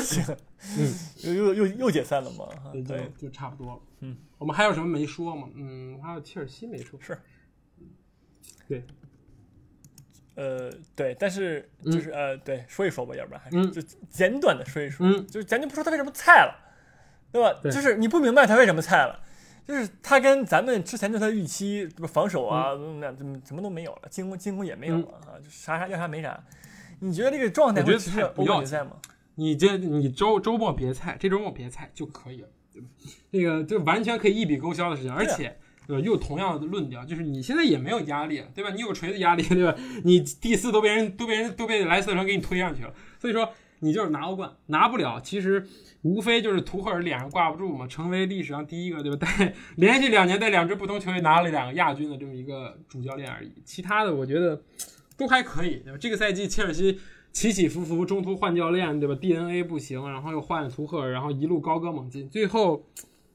[0.10, 0.38] 行，
[0.78, 0.94] 嗯，
[1.24, 2.48] 又又又又解散了嘛？
[2.88, 3.80] 对，就差不多了。
[4.02, 5.48] 嗯，我们还有什么没说吗？
[5.56, 7.00] 嗯，还有切尔西没说。
[7.02, 7.18] 是，
[8.68, 8.84] 对。
[10.36, 16.56] 呃，对，但是就是呃，对，说一说吧，要不然还是就简短的说一说，就是咱就不说他为什么菜了，
[17.30, 17.60] 对吧？
[17.62, 19.20] 就是你不明白他为什么菜了，
[19.68, 26.42] 就是他跟咱们之前对他的预期，防守啊，那怎么什么都没有了，进攻进攻也没有了啊，就啥啥要啥没啥。
[27.00, 28.92] 你觉得这个状态会持续欧冠决赛吗？
[29.40, 32.88] 你这你周周末别菜，这周末别菜就可以了，对吧？
[33.32, 35.58] 那个就完全可以一笔勾销的事情，而且。
[35.88, 36.06] 对吧？
[36.06, 38.70] 又同样的论调，就是你现在也没有压力，对吧？
[38.70, 39.76] 你有锤子压力，对吧？
[40.06, 45.66] 你第四都被人都被人都被莱斯特城给你推上去了，所以说你就是拿欧冠拿不了，其实
[46.04, 49.18] 无非就是图赫尔脸上挂不住嘛，成为历史上第一个，对吧？
[49.26, 54.62] 带连续两年带两支不同球队拿了两个亚军的这么一个主教练而已，其他的我觉得
[55.18, 55.98] 都还可以，对吧？
[56.00, 57.00] 这个赛季切尔西
[57.32, 62.86] 起起伏伏，中途换教练，对吧？DNA 不行，然后又换了图赫尔，然后一路高歌猛进，最后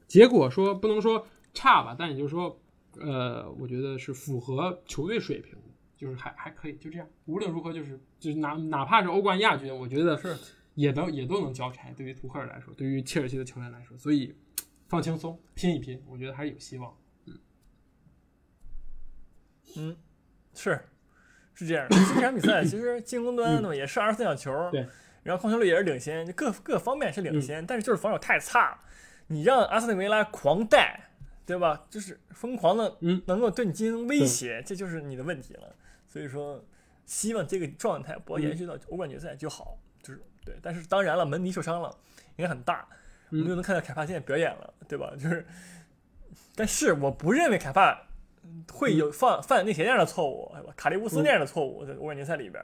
[0.07, 1.27] 结果说不能说。
[1.57, 2.59] 差吧，但也就是说，
[2.99, 7.07] 呃，我觉得是符合球队水平的，就是还还可以，就这样。
[7.27, 10.37] 无论如何，就是就是哪哪怕是欧冠亚军，我觉得是
[10.73, 11.89] 也都也都能交差。
[11.93, 14.35] 对于图赫尔来说，对于切尔西的球员来说，所以
[14.89, 16.93] 放轻松，拼一拼，我觉得还是有希望。
[17.25, 17.39] 嗯，
[19.77, 19.97] 嗯，
[20.53, 20.85] 是
[21.55, 21.97] 是这样的。
[22.13, 24.85] 这场比赛其实进攻端呢也是二十四小球，对，
[25.23, 28.77] 然后控球率也是领先，各各方面是领先，但是就是防守太差了。
[29.27, 31.01] 你让阿斯顿维拉狂带。
[31.47, 31.85] 对吧？
[31.91, 35.75] 就是疯狂的，嗯，能够对你进行威胁，这就是你的问题了。
[36.07, 36.65] 所以说，
[37.05, 39.77] 希望这个状态不要延续到欧冠决赛就好。
[40.01, 41.95] 就是对，但是当然了，门迪受伤了，
[42.37, 42.87] 应该很大，
[43.29, 45.13] 我们就能看到凯帕现在表演了，对吧？
[45.19, 45.45] 就是，
[46.55, 48.07] 但是我不认为凯帕
[48.71, 50.51] 会有犯犯那些那样的错误？
[50.75, 52.63] 卡利乌斯那样的错误在欧冠决赛里边，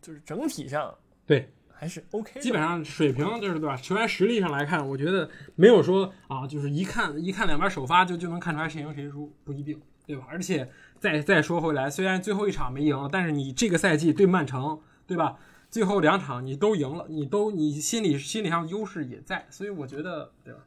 [0.00, 0.94] 就是整体上
[1.26, 3.76] 对还是 OK，基本上水平就是对吧？
[3.76, 10.26] 球员实力上来看，我觉得没有说啊，就是一看一看两边首发就就能看出来谁赢谁输，不一定，对吧？
[10.28, 15.38] 而且再再说回来，虽然最后一场没赢，但是你这个赛季对曼城，对吧？
[15.68, 20.60] 最后两场你都赢了，你都你心理心理上优势也在，所以我觉得，对吧？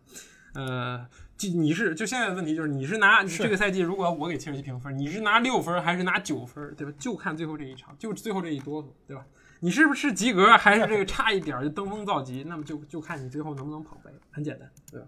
[0.54, 1.08] 呃，
[1.40, 6.94] 就你是就现在的问题就是你是拿这个赛季，如果我给切尔西评分，你是拿六分还是拿九分，对吧？
[7.00, 9.26] 就看最后这一场，就最后这一哆嗦，对吧？
[9.62, 12.44] 你是不是及格，还是这个差一点就登峰造极？
[12.44, 15.08] 那么就就看你最后能不能跑杯，很简单，对吧？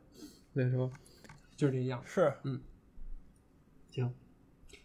[0.54, 0.90] 所以说
[1.58, 2.62] 就是这样，是，嗯，
[3.90, 4.14] 行，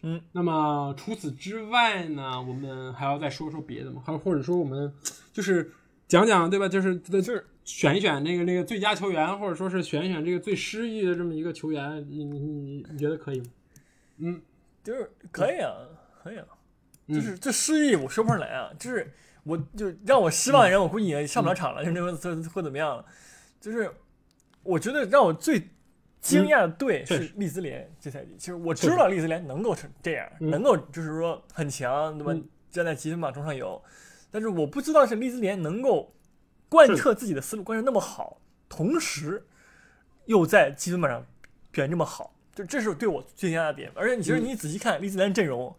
[0.01, 4.03] 嗯，那么除此之外呢，我们还要再说说别的吗？
[4.05, 4.93] 还或者说我们
[5.31, 5.71] 就是
[6.07, 6.67] 讲讲，对吧？
[6.67, 13.45] 就是就是选一选那个那个最佳球员，或者说是选一选这个最失意的这么一个球员，你你你你觉得可以吗？
[14.17, 14.41] 嗯，
[14.83, 15.73] 就是可以啊，
[16.23, 16.45] 可以啊，
[17.07, 22.11] 就是这失意我说不上来啊，就是我就让我失望的人，我估计也上不了场了，就那会
[22.49, 23.05] 会怎么样了？
[23.59, 23.91] 就是
[24.63, 25.69] 我觉得让我最。
[26.19, 33.81] 惊讶的队是利兹联这赛季，其实我知道利兹联能够成这样，能够就是说很强，对吧站在积分榜中上游，
[34.37, 36.13] 但是我不知道是利兹联能够
[36.69, 39.43] 贯彻自己的思路，贯彻那么好，同时
[40.25, 41.25] 又在积分榜上
[41.71, 43.91] 表现这么好，就这是对我最惊讶的点。
[43.95, 45.75] 而且你其实你仔细看利兹联阵容，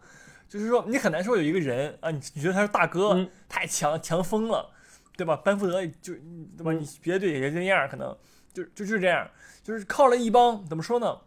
[0.49, 4.69] 就是说你很难说有一个人啊，你你觉得他是大哥，太强强疯了，
[5.15, 5.37] 对吧？
[5.37, 6.13] 班福德就
[6.57, 6.73] 对吧？
[6.73, 8.13] 你别的队也就这样，可能
[8.51, 9.25] 就就就是这样。
[9.63, 11.17] 就是靠了一帮怎么说呢？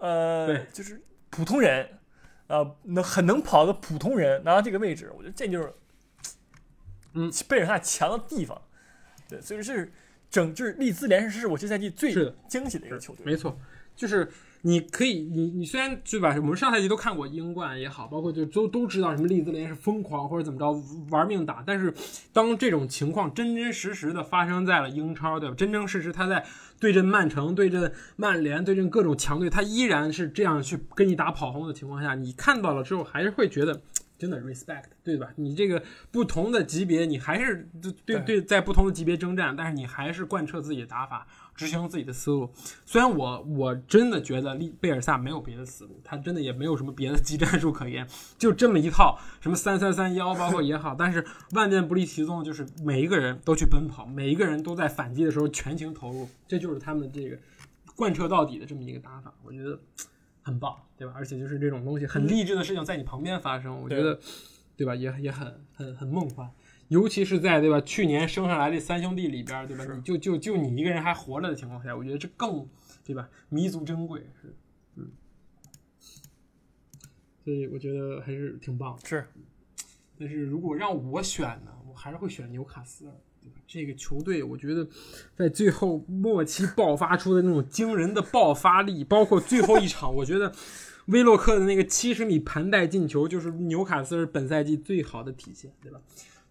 [0.00, 1.98] 呃，就是普通人
[2.46, 5.72] 啊，能很能跑的普通人拿到这个位置，我觉得这就是，
[7.14, 8.60] 嗯，贝尔萨强的地方。
[9.28, 9.92] 对，所以说是
[10.30, 12.12] 整就是利兹联是我这赛季最
[12.48, 13.24] 惊喜的一个球队。
[13.24, 13.58] 没错，
[13.96, 14.30] 就是。
[14.64, 16.32] 你可以，你你虽然对吧？
[16.36, 20.70] 我们上赛季都看过英冠也好，包括就都都知道什么利兹联是疯狂或者怎么着
[21.10, 21.92] 玩命打，但是
[22.32, 25.54] 当这种情况真真实实的发生在了英超，对吧？
[25.56, 26.46] 真真实实他在
[26.78, 33.80] 对阵曼城、对阵曼联、对阵各种强队，他依然是这样去跟你打跑轰的情况下，你看到了之后还是会觉得
[34.22, 35.32] 真的 respect，对吧？
[35.34, 37.68] 你这个不同的级别，你还是
[38.06, 41.26] 对对在不同的级别征战，但是你还是贯彻自己的打法。
[41.54, 42.50] 执行自己的思路，
[42.86, 48.08] 虽然我我真的觉得利贝尔萨没有别的思路，他真的也没有什么别的技战术可言，
[48.38, 57.36] 就这么一套什么三三三幺，包括也好，但是万变不离其宗，就是每一个人都去奔跑，每一个人都在反击的时候全情投入，这就是他们这个
[57.94, 59.78] 贯彻到底的这么一个打法，我觉得
[60.42, 61.12] 很棒，对吧？
[61.16, 64.18] 而且就是这种东西很励志的事情在你旁边发生，我觉得
[64.76, 64.94] 对吧？
[64.94, 66.50] 也也很很很梦幻。
[66.88, 67.80] 尤其是在对吧？
[67.80, 69.84] 去年生下来这三兄弟里边，对吧？
[69.94, 72.68] 你就就就你一个人还活着的情况下，我觉得这更
[73.04, 73.28] 对吧？
[73.48, 74.54] 弥足珍贵是，
[74.96, 75.10] 嗯。
[77.44, 79.08] 所以我觉得还是挺棒的。
[79.08, 79.26] 是。
[80.18, 83.14] 但是如果让我选呢，我还是会选纽卡斯尔？
[83.66, 84.86] 这个球队，我觉得
[85.34, 90.52] 在最后末期爆发出的那种惊人的爆发力，包括最后一场，我觉得
[91.06, 96.00] 威洛克的那个七十米盘带进球，就是纽卡斯尔本赛季最好的体现，对吧？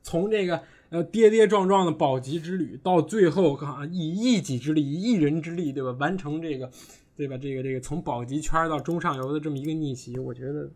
[0.01, 5.91] 从这个呃跌跌撞撞的保级之旅，到最后啊以一己之力、以一人之力，对吧？
[5.99, 6.71] 完成这个，
[7.15, 7.37] 对吧？
[7.37, 10.71] 这个这个从保级圈到中上游的这么一个逆袭，我觉得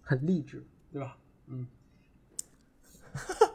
[0.00, 1.18] 很励志，对吧？
[1.48, 1.66] 嗯。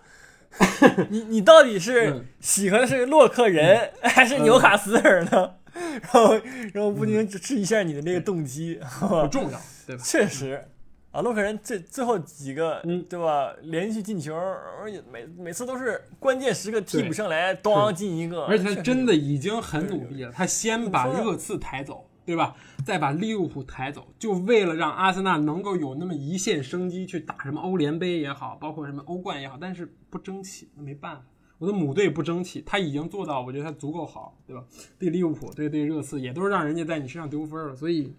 [1.10, 5.56] 你你到底是喜欢的是洛克人 还是纽卡斯尔呢？
[6.02, 6.34] 然后
[6.74, 10.04] 然后不禁指示一下你的那个动机，不重要，对吧？
[10.04, 10.66] 确实。
[11.12, 13.52] 啊，洛克人这最后几个，嗯，对吧？
[13.64, 18.44] 连续进球，而且每每次都是关键时刻替补上来，咣进一个。
[18.44, 22.56] 而且他真的已经很努力了，他先把热刺抬走，对吧？
[22.86, 29.58] 再把利物浦抬走，就为了让阿森纳能够有那么一线生机去打什么欧联杯也好，包括什么欧冠也好。
[29.60, 31.26] 但是不争气，那没办法，
[31.58, 34.64] 我的母队不争气，他已经做到，我觉得他足够好，对吧？
[35.00, 38.14] 对利物浦，对对热刺，也都是让人家在你身上丢分了，所以，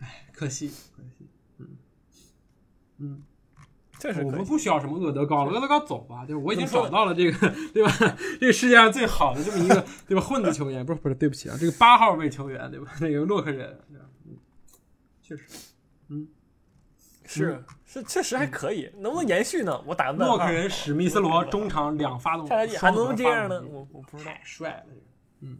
[0.00, 0.66] 唉，可惜，
[0.96, 1.28] 可惜。
[2.98, 3.22] 嗯，
[4.02, 6.42] 这是我们不需要什么厄德高了，厄德高走吧，对吧？
[6.44, 7.92] 我已经找到了这个，对吧？
[8.40, 10.20] 这个世界上最好的这么一个，对吧？
[10.20, 12.90] 混子球员，不是不是，对不起啊，这个八号位球员，对吧？
[13.00, 13.78] 那个洛克人，
[14.26, 14.36] 嗯，
[15.22, 15.44] 确实，
[16.08, 16.26] 嗯，
[17.24, 19.80] 是是，确实还可以，能不能延续呢？
[19.86, 20.36] 我打个问号。
[20.36, 23.62] 洛克人史密斯罗中场两发动，还能这样呢？
[23.70, 24.94] 我我不知道，太帅了，
[25.42, 25.58] 嗯，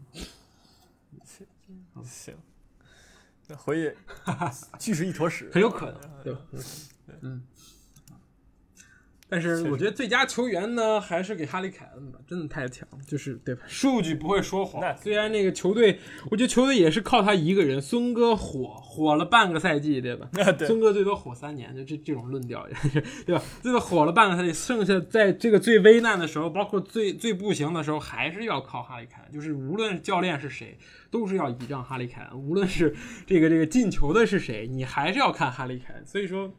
[2.03, 2.35] 行，
[3.47, 3.95] 那回去
[4.77, 6.39] 继续一坨屎，很有可能， 对吧？
[7.21, 7.41] 嗯，
[9.33, 13.63] 但是我觉得最佳球员呢，还是给哈利凯恩吧，真的太强，就是对吧？
[13.67, 14.95] 数据不会说谎。
[14.95, 15.97] 虽然那个球队，
[16.29, 20.29] 我觉得球队也是靠他一个人，孙哥火火了半个赛季，对吧？
[20.59, 23.41] 孙哥最多火三年，就这这种论调也是，对吧？
[23.63, 29.33] 最多火了半个赛季，剩下在这个最危难的时候，包括最最不行的时候，还是要靠哈利凯恩。
[29.33, 30.77] 就是无论教练是谁，
[31.09, 32.39] 都是要倚仗哈利凯恩。
[32.39, 36.05] 无论是这个这个进球的是谁，你还是要看哈利凯恩。
[36.05, 36.53] 所以说。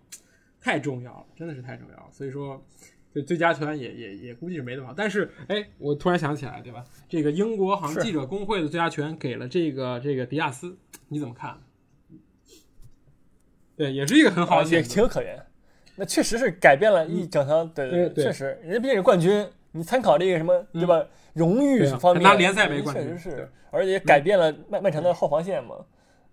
[0.64, 2.06] 太重要了，真的是太重要了。
[2.10, 2.64] 所以说，
[3.12, 4.94] 这最佳球员也也也估计是没那么好。
[4.96, 6.82] 但是，哎，我突然想起来，对吧？
[7.06, 11.58] 这个英国好像记者工会的最佳球员给了这个这个迪亚斯，你怎么看？
[13.76, 15.38] 对，也是一个很好的，也情有可原。
[15.96, 21.06] 那确实是改变了一整场，对对对，确实，人家毕竟是冠军，你参考这个什么，对吧？
[21.34, 25.76] 荣誉方面，拿联赛没冠军，确实是，而且改变了曼曼城的后防线嘛，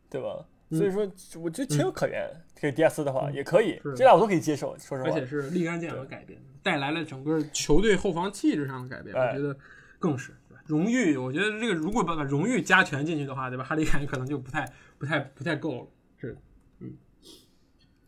[0.10, 0.46] 对吧？
[0.72, 1.02] 所以说，
[1.42, 2.26] 我觉得情有可原。
[2.62, 4.78] 这个迪亚斯的话也可以，这俩我都可以接受。
[4.78, 9.16] 说实话，而且是立竿见影的改变，带来了整个球队后防气质上的改变。
[9.16, 9.58] 我觉得
[9.98, 10.32] 更是
[10.68, 11.18] 荣誉。
[11.18, 13.64] 我觉得这个如果把把荣誉加权进去的话，对吧？
[13.64, 15.88] 哈里凯恩可能就不太、不太、不太够了。
[16.20, 16.38] 是，
[16.82, 16.94] 嗯，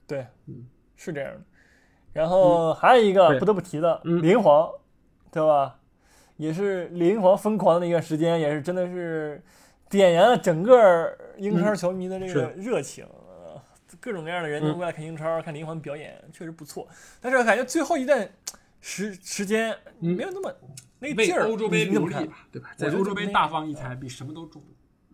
[0.06, 1.42] 对，嗯，是这样的。
[2.12, 4.70] 然后还有一个不得不提的，林皇，
[5.32, 5.80] 对吧？
[6.38, 9.42] 也是林皇疯狂的那段时间，也是真的是。
[9.90, 13.06] 点燃了整个英超球迷的这个热情，
[14.04, 16.86] 各种各样的人都过来看英超，看林皇表演，确实不错。
[17.22, 18.30] 但是感觉最后一段
[18.82, 20.54] 时时间没有那么
[21.00, 21.48] 那个劲儿。
[21.48, 22.74] 欧洲杯努力吧，对吧？
[22.76, 24.62] 在欧洲杯大放异彩，比什么都重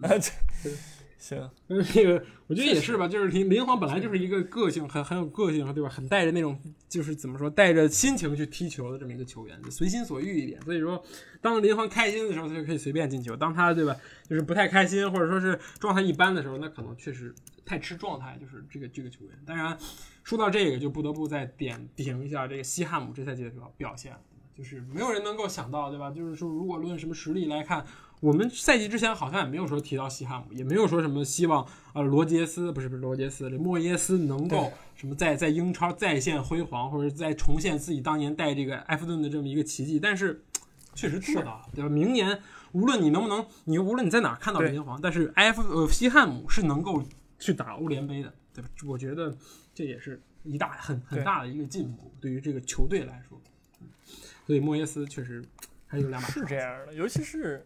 [0.02, 0.10] 要。
[1.20, 5.90] 行， 那个我觉得也是吧，就是林林皇本来就是一个个性很很有个性，对吧？
[5.90, 6.58] 很带着那种
[6.88, 10.62] 就是怎么说，带着心情去踢球的这么一个球员，就随心所欲一点。
[10.62, 11.04] 所以说，
[11.42, 13.94] 当林皇开心的时候，他就可以随便进球；当他对吧，
[14.30, 18.38] 就是不太开心或者说是状态一般的时候，那可能确实太吃状态。
[18.40, 19.38] 就是这个这个球员。
[19.46, 19.78] 当然，
[20.24, 24.16] 说到这个，就不得不再点评一下这个西汉姆这赛季的表表现，
[24.58, 26.10] 就是没有人能够想到，对吧？
[26.12, 27.86] 就是说，如果论什么实力来看。
[28.20, 39.98] 我们赛季之前好像也没有说提到西汉姆，也没有说什么希望呃罗杰斯不是不是罗杰斯，这莫耶斯能够什么在在英超再现辉煌，或者再重现自己当年带这个埃弗顿的这么一个奇迹。
[40.00, 40.44] 但是
[40.96, 41.90] 确实做到了，对吧？
[41.90, 42.42] 明年
[42.74, 47.02] 无论你能不能，你无论你在哪看到林皇，但是埃弗呃西汉姆是能够
[47.40, 48.70] 去打欧联杯的，对吧？
[48.86, 49.34] 我觉得
[49.74, 53.40] 这也是一大很很大的一个进步，对于这个球队来说。
[54.46, 55.42] 所以莫耶斯确实
[55.88, 57.66] 还有两把是这样的，尤其是。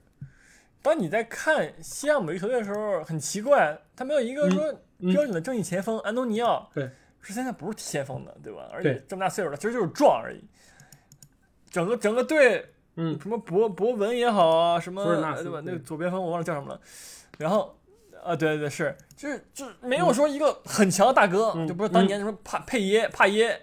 [0.83, 6.89] 当你在看西汉姆一个球队的时候，很奇怪，他没有一个说标准的正义前锋安东尼奥，对，
[7.21, 8.69] 是现在不是踢前锋的，对吧？
[8.71, 10.43] 而且这么大岁数了，其实就是壮而已。
[11.71, 15.61] 整个整个队，嗯，什么博博文也好啊，什么对吧？
[15.65, 16.79] 那个左边锋我忘了叫什么了。
[17.37, 17.75] 然后
[18.21, 23.59] 啊，对对对，是，就是就是没有说一个很强的大哥，就不是当年什么帕佩耶帕耶，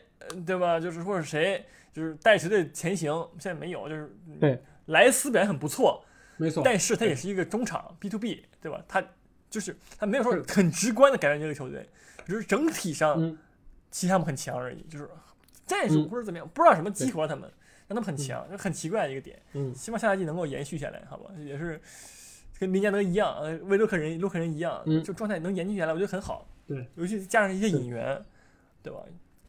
[0.47, 0.81] 对吧？
[0.81, 4.11] 就是或者谁，就是带球队前行，现在没有，就是
[4.41, 6.03] 对莱斯表现很不错。
[6.41, 8.83] 没错，但是他也是一个中场 B to B，对吧？
[8.89, 9.05] 他
[9.51, 11.87] 就是他没有说很直观的改变这个球队，
[12.25, 13.37] 只是整体上
[13.91, 15.07] 其他们很强而已，就是
[15.67, 17.43] 战术或者怎么样，不知道什么激活他们，
[17.89, 19.39] 让他们很强，就很奇怪的一个点。
[19.53, 21.31] 嗯，希望下赛季能够延续下来，好吧？
[21.39, 21.79] 也是
[22.59, 26.49] 跟林加德一样，呃，为洛克人洛克人一样，就状态能延续下来，我觉得很好。
[26.67, 28.25] 对，尤其加上一些引援，
[28.83, 29.01] 对吧？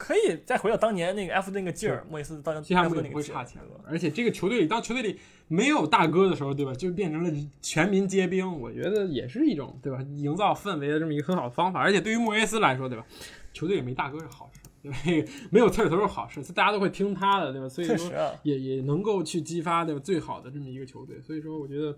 [0.02, 3.80] 可以再回到当年那个埃弗顿那个劲儿，莫耶斯当年埃弗顿那个差钱了。
[3.86, 6.74] 而且这个球队里，当球队里没有大哥的时候，对吧？
[6.74, 7.32] 就变成了
[7.62, 8.60] 全民皆兵。
[8.60, 10.02] 我觉得也是一种，对吧？
[10.18, 11.80] 营造氛围的这么一个很好的方法。
[11.80, 13.06] 而且对于莫耶斯来说，对吧？
[13.54, 14.97] 球队也没大哥是好事，对吧？
[15.52, 17.70] 没有刺头是好事，大家都会听他的，对吧？
[17.70, 20.02] 所以说也 也能够去激发对吧？
[20.04, 21.22] 最好的这么一个球队。
[21.22, 21.95] 所以说，我觉得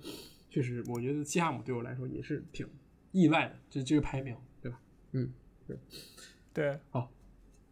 [0.50, 2.68] 确实，我觉得西汉姆对我来说也是挺
[3.14, 4.78] 意外的，这这个排名，对吧？
[5.14, 5.32] 嗯，
[5.66, 5.78] 对，
[6.54, 7.10] 对，好。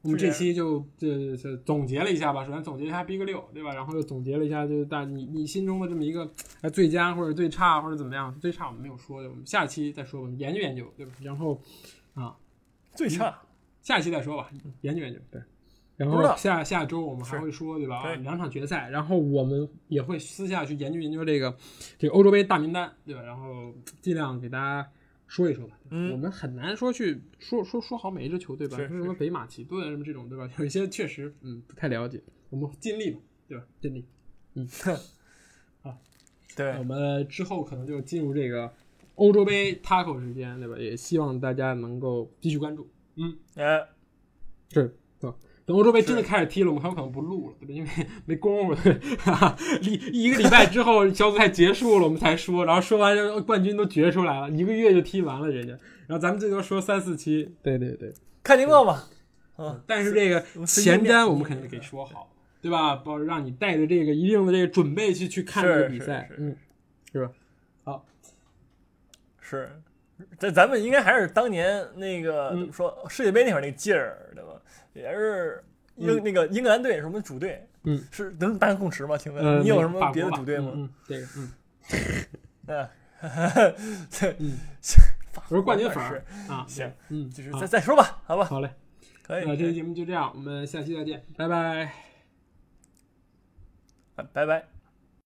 [0.03, 2.43] 我们这期就这这总结了一下吧。
[2.43, 3.71] 首先总结一下 Big 六，对吧？
[3.73, 6.27] 然后又总结了一下，就是大你你心中的这么一个
[6.61, 8.35] 哎最佳或者最差或者怎么样？
[8.39, 11.11] 最差我们没有说，我们下期再说吧，研究研究，对吧？
[11.21, 11.61] 然后
[12.15, 12.35] 啊，
[12.95, 13.41] 最差
[13.83, 14.49] 下期再说吧，
[14.81, 15.19] 研究研究。
[15.29, 15.39] 对，
[15.97, 17.97] 然后下下周我们还会说，对吧？
[17.97, 21.55] 啊，两场决赛，然后我们也会私下去研究研究这个
[21.99, 23.21] 这个欧洲杯大名单，对吧？
[23.21, 23.71] 然后
[24.01, 24.89] 尽量给大家。
[25.31, 25.79] 说一说吧，
[26.11, 30.49] 我们很难说去说说说好每一支球队吧，说什么北马其顿什么这种，对吧？
[30.59, 33.65] 有一些确实嗯不太了解，我们尽力吧，对吧？
[33.79, 34.05] 尽力，
[34.55, 34.67] 嗯，
[35.81, 35.97] 好，
[36.53, 38.73] 对，我们之后可能就进入这个
[39.15, 40.77] 欧洲杯 taco 时间，对吧？
[40.77, 43.87] 也希望大家能够继续关注，嗯，哎，
[44.73, 44.93] 是。
[45.71, 47.55] 等欧洲杯真的开始踢了，我们很有可能不录了？
[47.67, 47.89] 因为
[48.25, 48.89] 没工夫。
[49.81, 55.71] 一一个礼拜之后小组赛结束了，我们才说，然后说完冠军都决出来了，一个月就踢完了人家。
[56.07, 58.13] 然后咱们最多说三四期，对对对，
[58.43, 59.07] 看情况吧。
[59.57, 62.27] 嗯，但是这个前瞻我们肯定得给说好。
[62.61, 62.95] 对吧？
[62.97, 66.55] 包让你带着这个一定的这个准备去去看这个比赛，嗯，
[67.11, 67.31] 是吧？
[67.83, 68.05] 好，
[69.39, 69.81] 是，
[70.37, 74.50] 这咱们应该还是当年那个怎么说世界杯那会儿那个劲儿，对吧？
[74.93, 75.63] 也是
[75.95, 79.17] 英那个英格兰队什么主队，嗯，是能达成共识吗？
[79.17, 80.71] 请问你有什么别的主队吗？
[80.75, 81.27] 嗯，这个，
[82.67, 82.87] 嗯，
[83.21, 84.57] 嗯，这，嗯，
[85.49, 86.03] 我是冠军粉
[86.47, 88.69] 啊，行，嗯，就是再再说吧，好吧，好嘞，
[89.23, 91.47] 可以，那这期节目就这样，我们下期再见，拜。
[91.47, 91.91] 拜，
[94.33, 94.70] 拜拜。